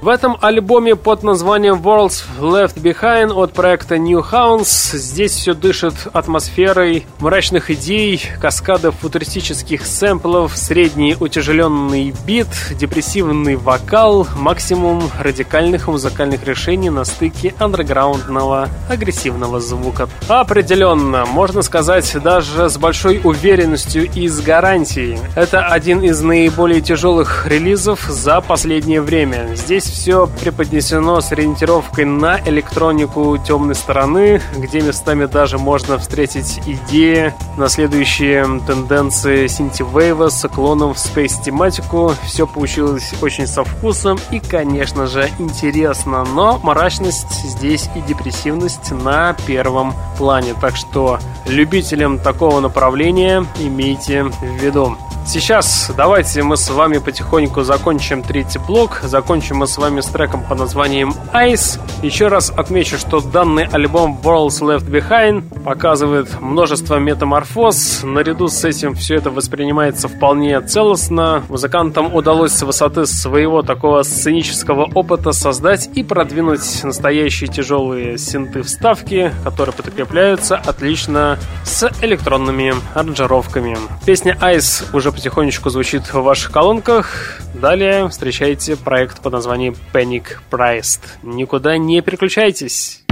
В 0.08 0.10
этом 0.10 0.38
альбоме 0.40 0.96
под 0.96 1.22
названием 1.22 1.82
Worlds 1.82 2.24
Left 2.40 2.80
Behind 2.80 3.30
от 3.30 3.52
проекта 3.52 3.96
New 3.96 4.20
Hounds 4.20 4.96
здесь 4.96 5.32
все 5.32 5.52
дышит 5.52 5.92
атмосферой 6.14 7.04
мрачных 7.18 7.70
идей, 7.70 8.22
каскадов 8.40 8.94
футуристических 9.00 9.84
сэмплов, 9.84 10.56
средний 10.56 11.14
утяжеленный 11.20 12.14
бит, 12.26 12.48
депрессивный 12.70 13.56
вокал, 13.56 14.26
максимум 14.34 15.02
радикальных 15.20 15.88
музыкальных 15.88 16.42
решений 16.46 16.88
на 16.88 17.04
стыке 17.04 17.54
андерграундного 17.58 18.70
агрессивного 18.88 19.60
звука. 19.60 20.08
Определенно, 20.26 21.26
можно 21.26 21.60
сказать 21.60 22.16
даже 22.24 22.70
с 22.70 22.78
большой 22.78 23.20
уверенностью 23.22 24.10
и 24.10 24.26
с 24.26 24.40
гарантией. 24.40 25.18
Это 25.34 25.66
один 25.66 26.00
из 26.00 26.22
наиболее 26.22 26.80
тяжелых 26.80 27.46
релизов 27.46 28.06
за 28.08 28.40
последнее 28.40 29.02
время. 29.02 29.50
Здесь 29.54 29.97
все 29.98 30.28
преподнесено 30.28 31.20
с 31.20 31.32
ориентировкой 31.32 32.04
на 32.04 32.38
электронику 32.46 33.36
темной 33.36 33.74
стороны, 33.74 34.40
где 34.56 34.80
местами 34.80 35.26
даже 35.26 35.58
можно 35.58 35.98
встретить 35.98 36.60
идеи, 36.66 37.34
наследующие 37.56 38.44
тенденции 38.64 39.48
синтивейва 39.48 40.28
с 40.28 40.44
уклоном 40.44 40.94
в 40.94 40.98
спейс-тематику. 40.98 42.12
Все 42.24 42.46
получилось 42.46 43.12
очень 43.20 43.48
со 43.48 43.64
вкусом 43.64 44.20
и, 44.30 44.38
конечно 44.38 45.08
же, 45.08 45.28
интересно, 45.40 46.24
но 46.24 46.60
мрачность 46.62 47.42
здесь 47.42 47.90
и 47.96 48.00
депрессивность 48.00 48.92
на 48.92 49.34
первом 49.48 49.94
плане. 50.16 50.54
Так 50.60 50.76
что 50.76 51.18
любителям 51.44 52.20
такого 52.20 52.60
направления 52.60 53.44
имейте 53.58 54.22
в 54.22 54.42
виду. 54.62 54.96
Сейчас 55.28 55.90
давайте 55.94 56.42
мы 56.42 56.56
с 56.56 56.70
вами 56.70 56.96
потихоньку 56.96 57.60
закончим 57.60 58.22
третий 58.22 58.58
блок. 58.58 59.00
Закончим 59.02 59.56
мы 59.56 59.66
с 59.66 59.76
вами 59.76 60.00
с 60.00 60.06
треком 60.06 60.42
под 60.42 60.58
названием 60.58 61.12
Ice. 61.34 61.78
Еще 62.02 62.28
раз 62.28 62.50
отмечу, 62.50 62.96
что 62.96 63.20
данный 63.20 63.66
альбом 63.66 64.18
Worlds 64.22 64.62
Left 64.62 64.88
Behind 64.88 65.42
показывает 65.62 66.40
множество 66.40 66.96
метаморфоз. 66.96 68.04
Наряду 68.04 68.48
с 68.48 68.64
этим 68.64 68.94
все 68.94 69.16
это 69.16 69.30
воспринимается 69.30 70.08
вполне 70.08 70.62
целостно. 70.62 71.42
Музыкантам 71.50 72.14
удалось 72.14 72.52
с 72.52 72.62
высоты 72.62 73.04
своего 73.04 73.60
такого 73.60 74.04
сценического 74.04 74.88
опыта 74.94 75.32
создать 75.32 75.90
и 75.94 76.04
продвинуть 76.04 76.82
настоящие 76.84 77.50
тяжелые 77.50 78.16
синты 78.16 78.62
вставки, 78.62 79.30
которые 79.44 79.74
подкрепляются 79.74 80.56
отлично 80.56 81.38
с 81.64 81.90
электронными 82.00 82.74
аранжировками. 82.94 83.76
Песня 84.06 84.34
Ice 84.40 84.86
уже 84.94 85.12
потихонечку 85.18 85.68
звучит 85.68 86.04
в 86.12 86.20
ваших 86.22 86.52
колонках. 86.52 87.40
Далее 87.52 88.08
встречайте 88.08 88.76
проект 88.76 89.20
под 89.20 89.32
названием 89.32 89.74
Panic 89.92 90.36
Priced. 90.48 91.00
Никуда 91.24 91.76
не 91.76 92.00
переключайтесь. 92.02 93.02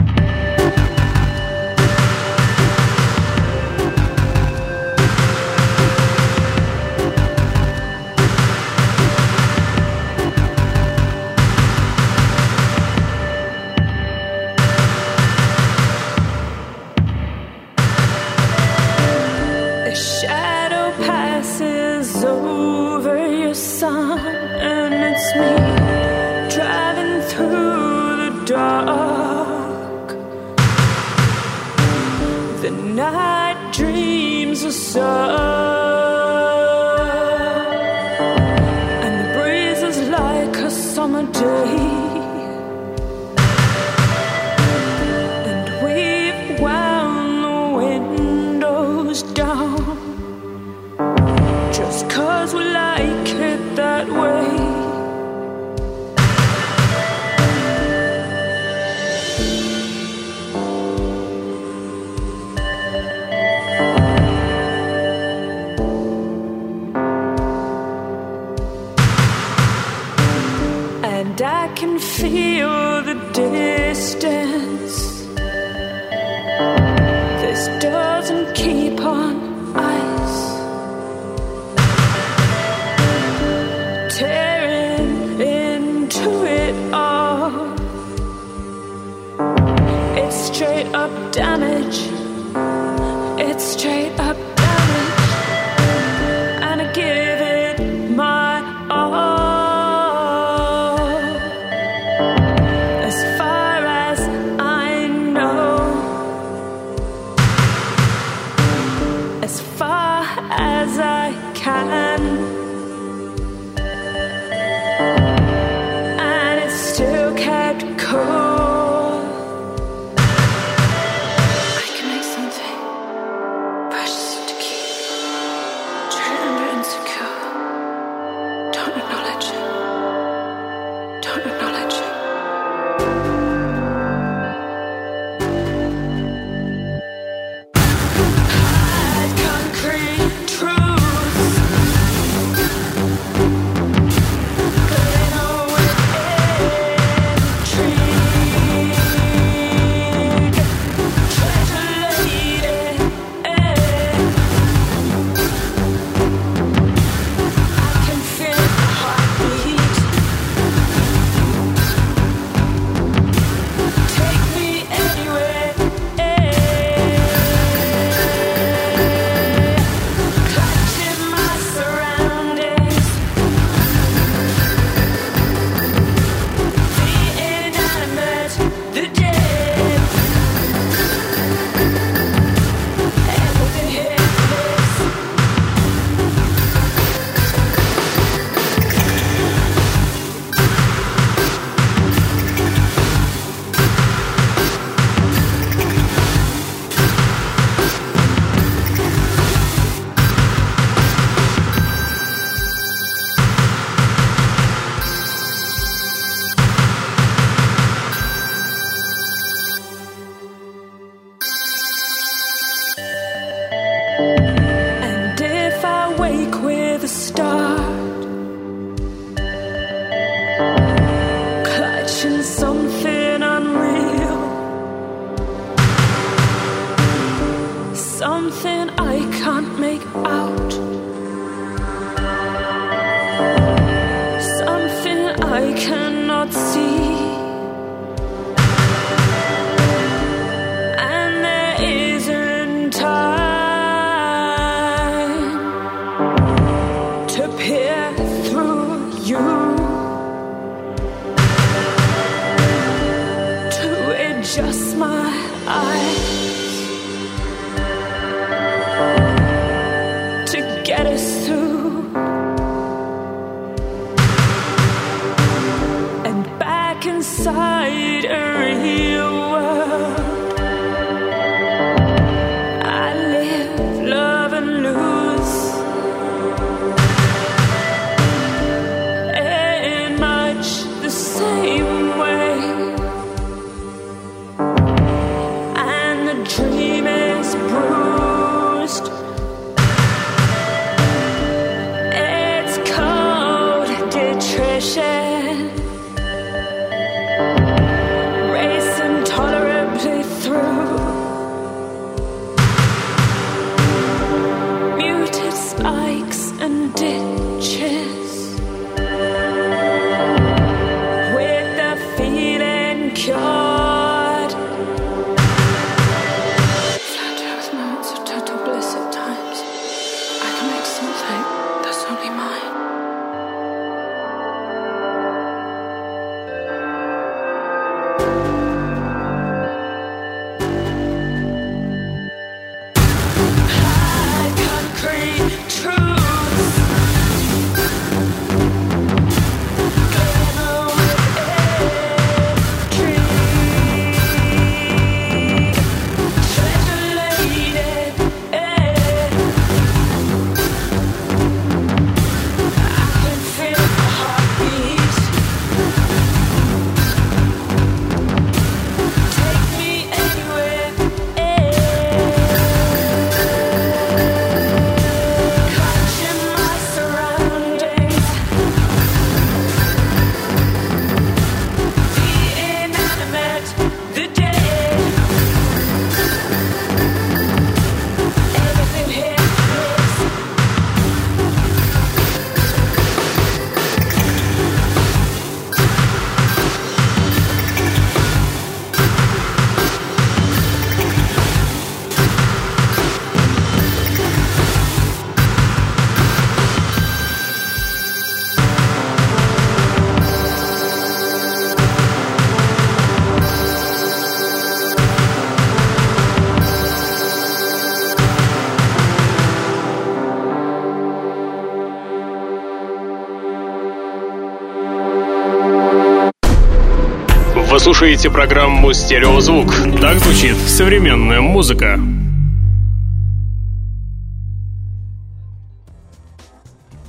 Слушаете 417.97 418.29
программу 418.29 418.93
«Стереозвук». 418.93 419.73
Так 420.03 420.19
звучит 420.19 420.55
современная 420.69 421.41
музыка. 421.41 421.99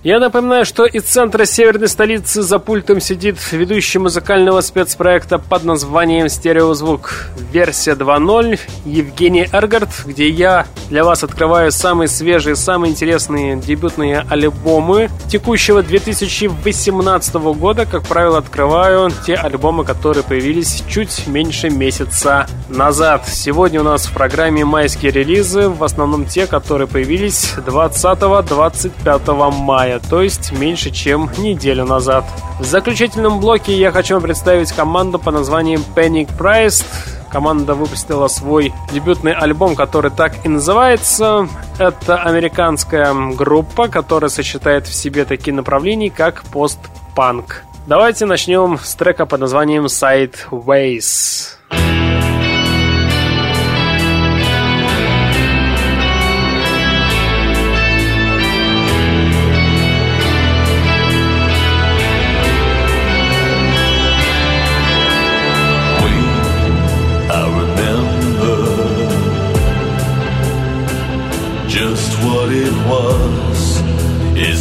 Я 0.02 0.22
напоминаю, 0.22 0.64
что 0.64 0.86
из 0.86 1.04
центра 1.04 1.44
северной 1.44 1.90
столицы 1.90 2.42
за 2.42 2.58
пультом 2.60 3.02
сидит 3.02 3.36
ведущий 3.52 4.00
музыкального 4.00 4.62
спецпроекта 4.62 5.40
под 5.40 5.66
названием 5.66 6.30
«Стереозвук». 6.30 7.32
Версия 7.52 7.92
2.0 7.92 8.60
Евгений 8.86 9.48
Эргард, 9.52 9.90
где 10.06 10.30
я 10.30 10.66
для 10.90 11.04
вас 11.04 11.24
открываю 11.24 11.72
самые 11.72 12.08
свежие, 12.08 12.56
самые 12.56 12.92
интересные 12.92 13.58
дебютные 13.58 14.26
альбомы 14.30 15.10
текущего 15.30 15.84
2018 15.84 17.36
года. 17.36 17.86
Как 17.86 18.04
правило, 18.04 18.38
открываю 18.38 19.12
те 19.26 19.36
альбомы, 19.36 19.84
которые 19.84 20.24
появились 20.24 20.84
чуть 20.88 21.28
меньше 21.28 21.70
месяца 21.70 22.48
назад. 22.70 23.28
Сегодня 23.28 23.82
у 23.82 23.84
нас 23.84 24.06
в 24.06 24.14
программе 24.14 24.66
майские 24.66 25.12
релизы, 25.12 25.70
в 25.70 25.84
основном 25.84 26.26
те, 26.26 26.48
которые 26.48 26.88
появились 26.88 27.54
20-25 27.58 29.52
мая 29.52 30.00
то 30.10 30.22
есть 30.22 30.52
меньше, 30.52 30.92
чем 30.92 31.30
неделю 31.38 31.86
назад. 31.86 32.26
В 32.60 32.66
заключительном 32.66 33.40
блоке 33.40 33.78
я 33.78 33.92
хочу 33.92 34.16
вам 34.16 34.24
представить 34.24 34.72
команду 34.72 35.20
по 35.20 35.32
названием 35.32 35.84
Panic 35.96 36.30
Price. 36.38 36.84
Команда 37.30 37.76
выпустила 37.76 38.28
свой 38.28 38.74
дебютный 38.92 39.34
альбом, 39.34 39.76
который 39.76 40.12
так 40.12 40.46
и 40.46 40.50
называется. 40.50 41.48
Это 41.78 42.18
американская 42.22 43.14
группа, 43.34 43.88
которая 43.88 44.30
сочетает 44.30 44.88
в 44.88 44.94
себе 44.94 45.26
такие 45.26 45.54
направления, 45.54 46.10
как 46.10 46.44
постпанк. 46.44 47.64
Давайте 47.86 48.26
начнем 48.26 48.78
с 48.78 48.96
трека 48.96 49.26
под 49.26 49.42
названием 49.42 49.86
Sideways. 49.86 51.57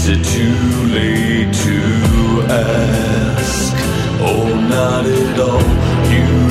It 0.09 0.25
too 0.25 0.87
late 0.95 1.53
to 1.53 2.43
ask? 2.49 3.75
Oh, 4.21 4.47
not 4.69 5.05
at 5.05 5.39
all. 5.41 5.61
You 6.13 6.46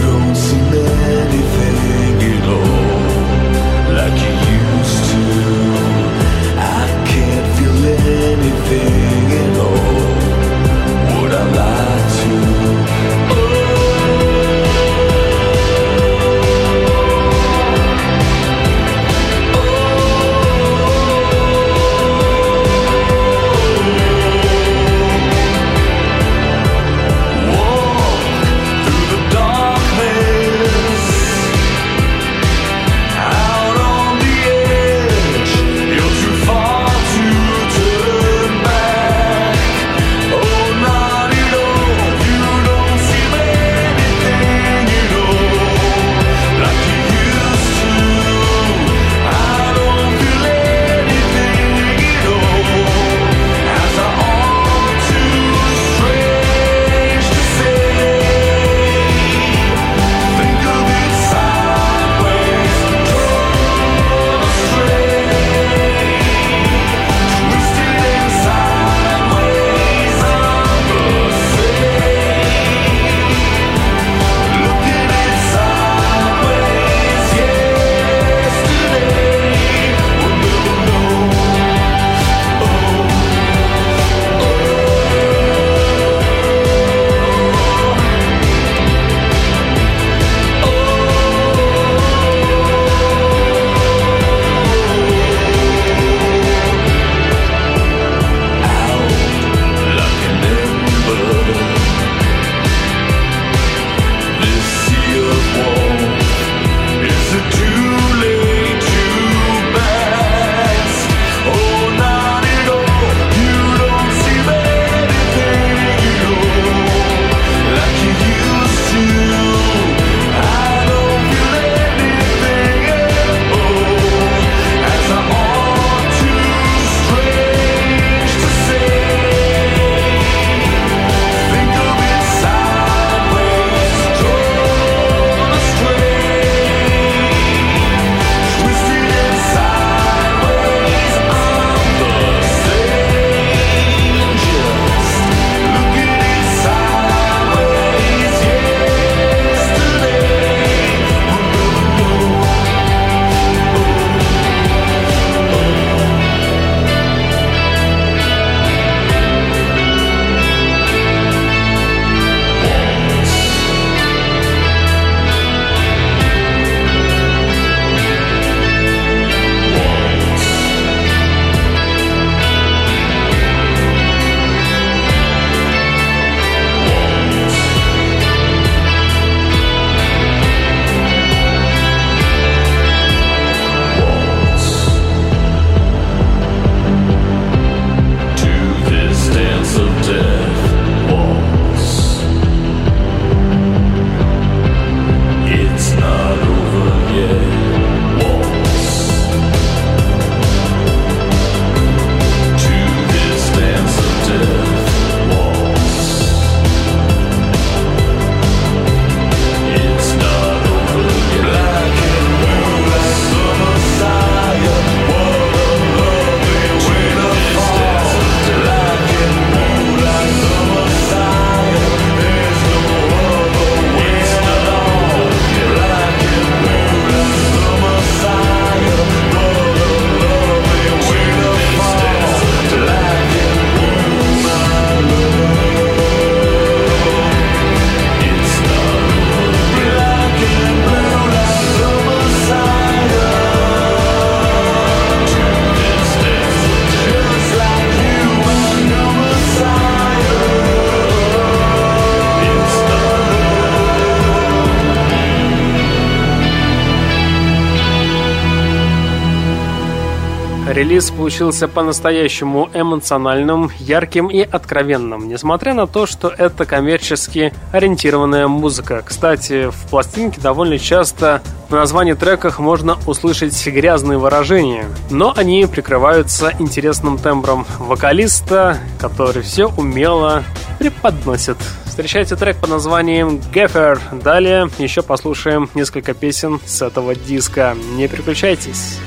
Релиз 260.86 261.10
получился 261.10 261.68
по-настоящему 261.68 262.70
эмоциональным, 262.72 263.72
ярким 263.80 264.28
и 264.28 264.42
откровенным, 264.42 265.28
несмотря 265.28 265.74
на 265.74 265.88
то, 265.88 266.06
что 266.06 266.28
это 266.28 266.68
коммерчески 266.68 267.52
ориентированная 267.72 268.48
музыка. 268.48 269.02
Кстати, 269.04 269.72
в 269.72 269.90
пластинке 269.90 270.40
довольно 270.40 270.78
часто 270.78 271.42
в 271.70 271.72
названии 271.72 272.14
треках 272.14 272.60
можно 272.60 273.00
услышать 273.08 273.66
грязные 273.66 274.20
выражения, 274.20 274.86
но 275.10 275.34
они 275.36 275.66
прикрываются 275.66 276.52
интересным 276.60 277.18
тембром 277.18 277.66
вокалиста, 277.80 278.78
который 279.00 279.42
все 279.42 279.66
умело 279.66 280.44
преподносит. 280.78 281.58
Встречайте 281.86 282.36
трек 282.36 282.58
под 282.58 282.70
названием 282.70 283.42
Gaffer. 283.52 284.00
Далее 284.22 284.70
еще 284.78 285.02
послушаем 285.02 285.68
несколько 285.74 286.14
песен 286.14 286.60
с 286.64 286.84
этого 286.84 287.16
диска. 287.16 287.76
Не 287.96 288.08
переключайтесь. 288.08 289.00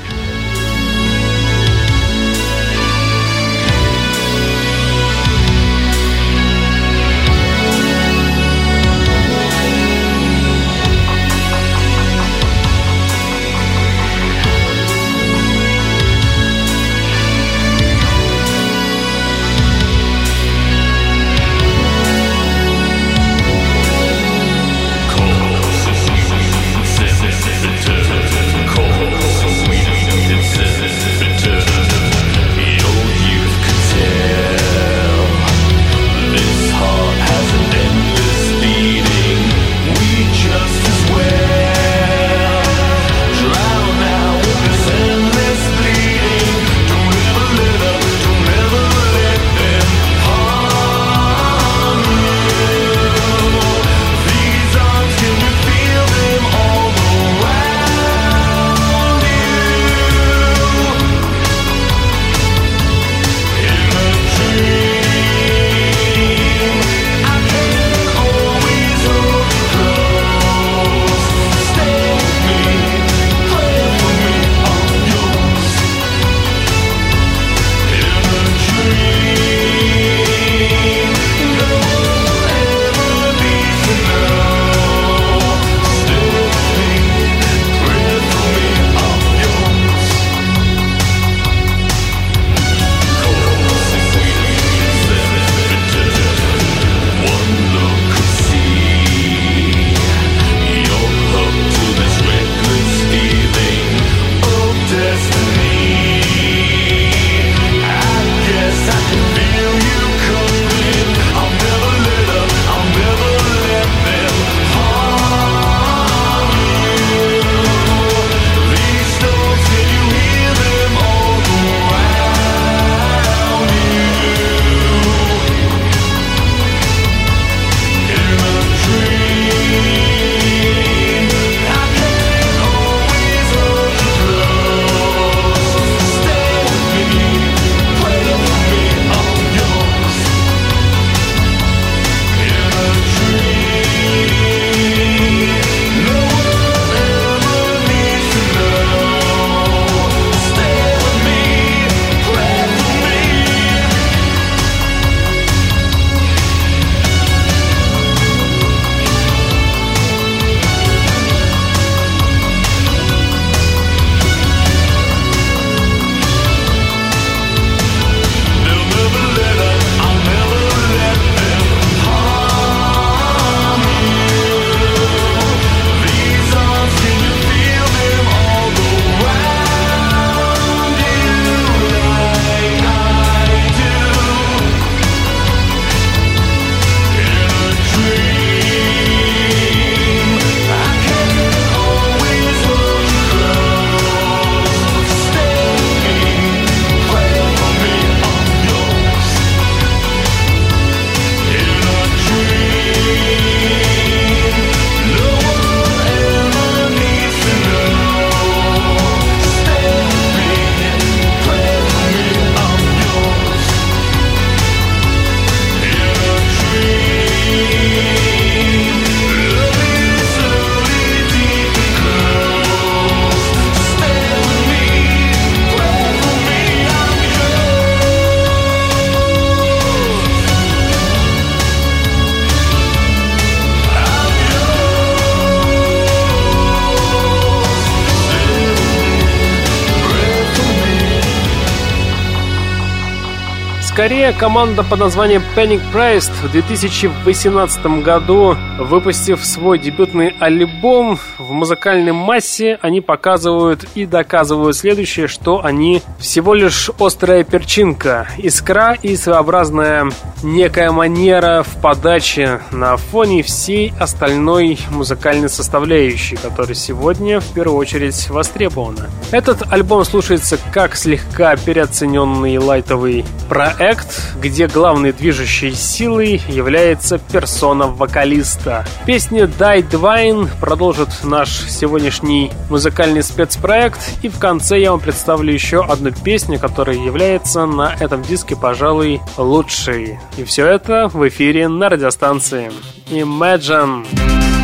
Oscar 243.99 244.18
скорее 244.29 244.39
команда 244.39 244.83
под 244.83 244.99
названием 244.99 245.41
Panic 245.55 245.81
Priced 245.93 246.31
в 246.43 246.51
2018 246.51 248.03
году, 248.03 248.55
выпустив 248.77 249.43
свой 249.43 249.79
дебютный 249.79 250.35
альбом 250.39 251.19
в 251.37 251.51
музыкальной 251.51 252.11
массе, 252.11 252.77
они 252.81 253.01
показывают 253.01 253.85
и 253.95 254.05
доказывают 254.05 254.75
следующее, 254.75 255.27
что 255.27 255.63
они 255.63 256.01
всего 256.19 256.53
лишь 256.53 256.91
острая 256.99 257.43
перчинка, 257.43 258.27
искра 258.37 258.97
и 259.01 259.15
своеобразная 259.15 260.09
некая 260.43 260.91
манера 260.91 261.63
в 261.63 261.81
подаче 261.81 262.61
на 262.71 262.97
фоне 262.97 263.41
всей 263.43 263.93
остальной 263.99 264.79
музыкальной 264.91 265.49
составляющей, 265.49 266.35
которая 266.35 266.75
сегодня 266.75 267.39
в 267.39 267.53
первую 267.53 267.77
очередь 267.77 268.29
востребована. 268.29 269.09
Этот 269.31 269.71
альбом 269.71 270.05
слушается 270.05 270.57
как 270.71 270.95
слегка 270.95 271.55
переоцененный 271.55 272.57
лайтовый 272.57 273.25
проект, 273.47 274.18
где 274.41 274.67
главной 274.67 275.11
движущей 275.11 275.71
силой 275.73 276.41
является 276.47 277.17
персона 277.17 277.87
вокалиста. 277.87 278.85
Песня 279.05 279.43
Die 279.43 279.89
Divine 279.89 280.49
продолжит 280.59 281.09
наш 281.23 281.49
сегодняшний 281.49 282.51
музыкальный 282.69 283.23
спецпроект, 283.23 283.99
и 284.21 284.29
в 284.29 284.39
конце 284.39 284.79
я 284.79 284.91
вам 284.91 284.99
представлю 284.99 285.53
еще 285.53 285.83
одну 285.83 286.11
песню, 286.11 286.59
которая 286.59 286.97
является 286.97 287.65
на 287.65 287.95
этом 287.99 288.21
диске, 288.21 288.55
пожалуй, 288.55 289.21
лучшей. 289.37 290.19
И 290.37 290.43
все 290.43 290.65
это 290.67 291.07
в 291.07 291.27
эфире 291.27 291.67
на 291.67 291.89
радиостанции 291.89 292.71
Imagine. 293.09 294.58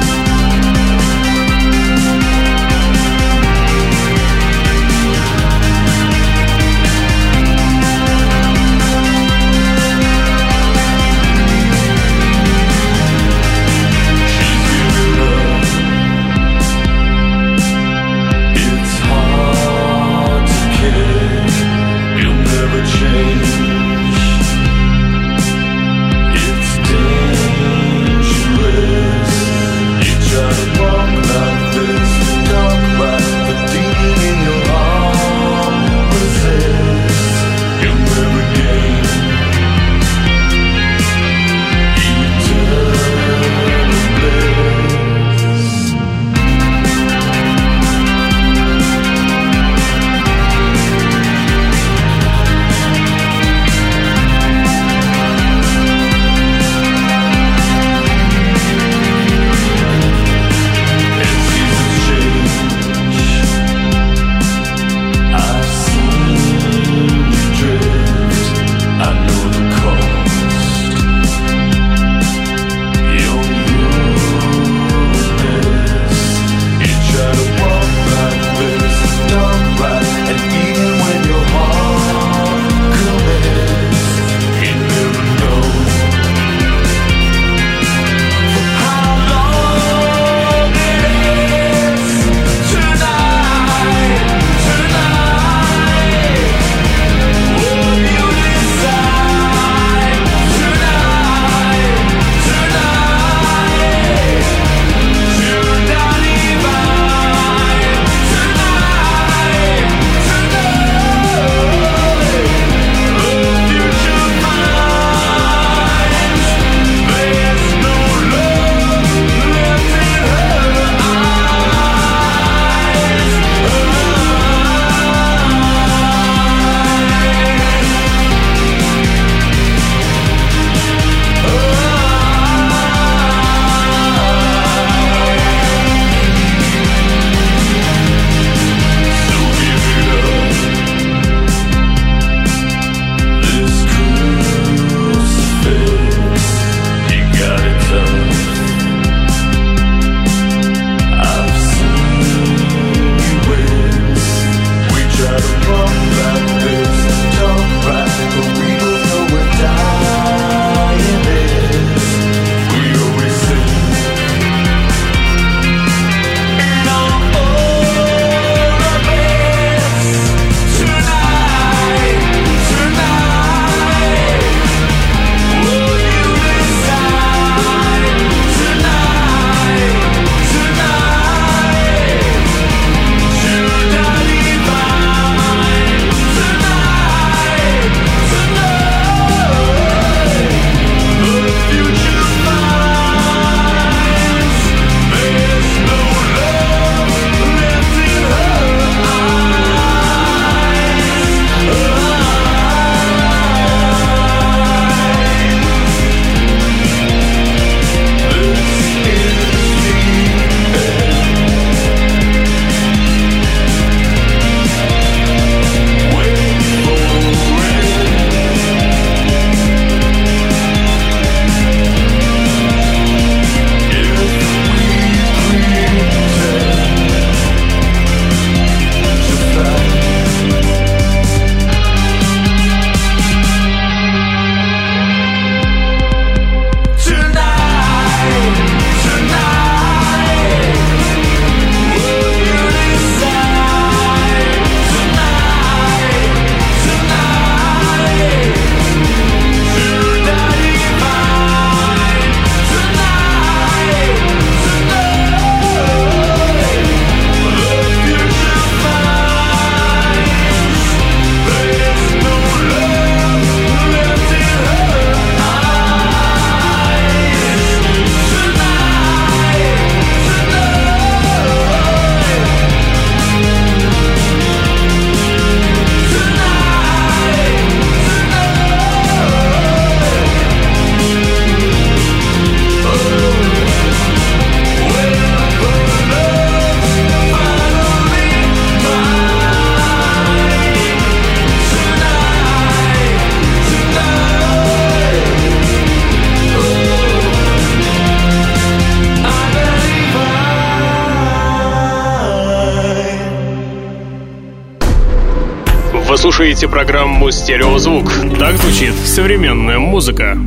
Слушаете 306.66 306.68
программу 306.68 307.32
«Стереозвук». 307.32 308.12
Так 308.40 308.56
звучит 308.58 308.94
современная 308.94 309.80
музыка. 309.80 310.38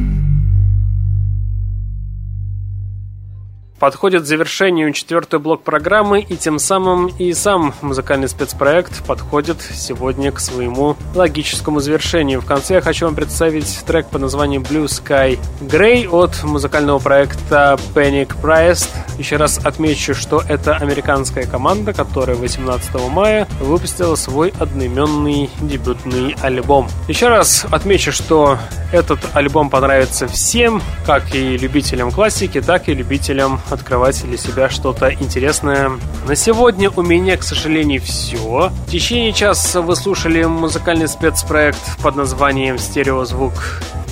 Подходит 3.78 4.22
к 4.22 4.26
завершению 4.26 4.92
четвертый 4.92 5.38
блок 5.38 5.62
программы, 5.62 6.20
и 6.20 6.36
тем 6.36 6.58
самым 6.58 7.06
и 7.06 7.32
сам 7.32 7.72
музыкальный 7.80 8.28
спецпроект 8.28 9.04
подходит 9.06 9.58
сегодня 9.60 10.32
к 10.32 10.40
своему 10.40 10.96
логическому 11.14 11.78
завершению. 11.78 12.40
В 12.40 12.46
конце 12.46 12.74
я 12.74 12.80
хочу 12.80 13.06
вам 13.06 13.14
представить 13.14 13.84
трек 13.86 14.08
под 14.08 14.22
названием 14.22 14.62
Blue 14.62 14.86
Sky 14.86 15.38
Grey 15.60 16.08
от 16.08 16.42
музыкального 16.42 16.98
проекта 16.98 17.78
Panic 17.94 18.32
Priest. 18.42 18.90
Еще 19.18 19.36
раз 19.36 19.58
отмечу, 19.64 20.14
что 20.14 20.42
это 20.48 20.76
американская 20.76 21.44
команда, 21.44 21.92
которая 21.92 22.36
18 22.36 22.94
мая 23.10 23.48
выпустила 23.60 24.14
свой 24.14 24.52
одноименный 24.58 25.50
дебютный 25.60 26.36
альбом. 26.40 26.88
Еще 27.08 27.26
раз 27.26 27.66
отмечу, 27.70 28.12
что 28.12 28.58
этот 28.92 29.18
альбом 29.34 29.70
понравится 29.70 30.28
всем, 30.28 30.80
как 31.04 31.34
и 31.34 31.58
любителям 31.58 32.12
классики, 32.12 32.60
так 32.60 32.88
и 32.88 32.94
любителям 32.94 33.60
открывать 33.70 34.22
для 34.24 34.38
себя 34.38 34.70
что-то 34.70 35.12
интересное. 35.12 35.90
На 36.28 36.36
сегодня 36.36 36.88
у 36.88 37.02
меня, 37.02 37.36
к 37.36 37.42
сожалению, 37.42 38.00
все. 38.00 38.70
В 38.86 38.90
течение 38.90 39.32
часа 39.32 39.82
вы 39.82 39.96
слушали 39.96 40.44
музыкальный 40.44 41.08
спецпроект 41.08 42.00
под 42.02 42.14
названием 42.14 42.78
«Стереозвук 42.78 43.52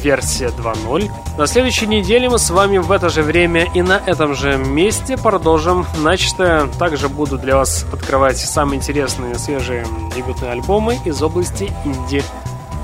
версия 0.06 0.46
2.0. 0.46 1.10
На 1.36 1.48
следующей 1.48 1.88
неделе 1.88 2.28
мы 2.28 2.38
с 2.38 2.48
вами 2.50 2.78
в 2.78 2.92
это 2.92 3.08
же 3.08 3.22
время 3.22 3.66
и 3.74 3.82
на 3.82 4.00
этом 4.06 4.36
же 4.36 4.56
месте 4.56 5.16
продолжим 5.16 5.84
начатое. 5.98 6.68
Также 6.78 7.08
буду 7.08 7.38
для 7.38 7.56
вас 7.56 7.84
открывать 7.92 8.38
самые 8.38 8.78
интересные 8.78 9.34
свежие 9.34 9.84
дебютные 10.14 10.52
альбомы 10.52 11.00
из 11.04 11.20
области 11.20 11.72
инди 11.84 12.22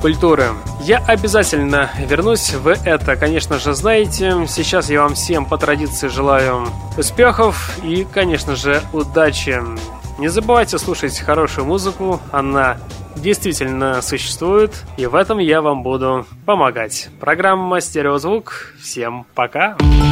культуры. 0.01 0.47
Я 0.81 0.99
обязательно 0.99 1.91
вернусь, 2.09 2.55
вы 2.55 2.73
это, 2.85 3.15
конечно 3.15 3.61
же, 3.61 3.73
знаете. 3.73 4.49
Сейчас 4.49 4.91
я 4.91 5.03
вам 5.03 5.15
всем 5.15 5.47
по 5.47 5.57
традиции 5.59 6.09
желаю 6.09 6.67
успехов 6.99 7.79
и, 7.85 8.05
конечно 8.05 8.57
же, 8.57 8.83
удачи. 8.93 9.63
Не 10.19 10.27
забывайте 10.27 10.77
слушать 10.77 11.17
хорошую 11.21 11.67
музыку, 11.67 12.21
она 12.33 12.79
действительно 13.17 14.03
существует, 14.03 14.73
и 14.97 15.07
в 15.07 15.15
этом 15.15 15.39
я 15.39 15.63
вам 15.63 15.83
буду 15.83 16.27
помогать. 16.47 17.09
Программа 17.21 17.81
«Стереозвук». 17.81 18.75
Всем 18.81 19.27
пока! 19.35 19.77
Пока! 19.77 20.12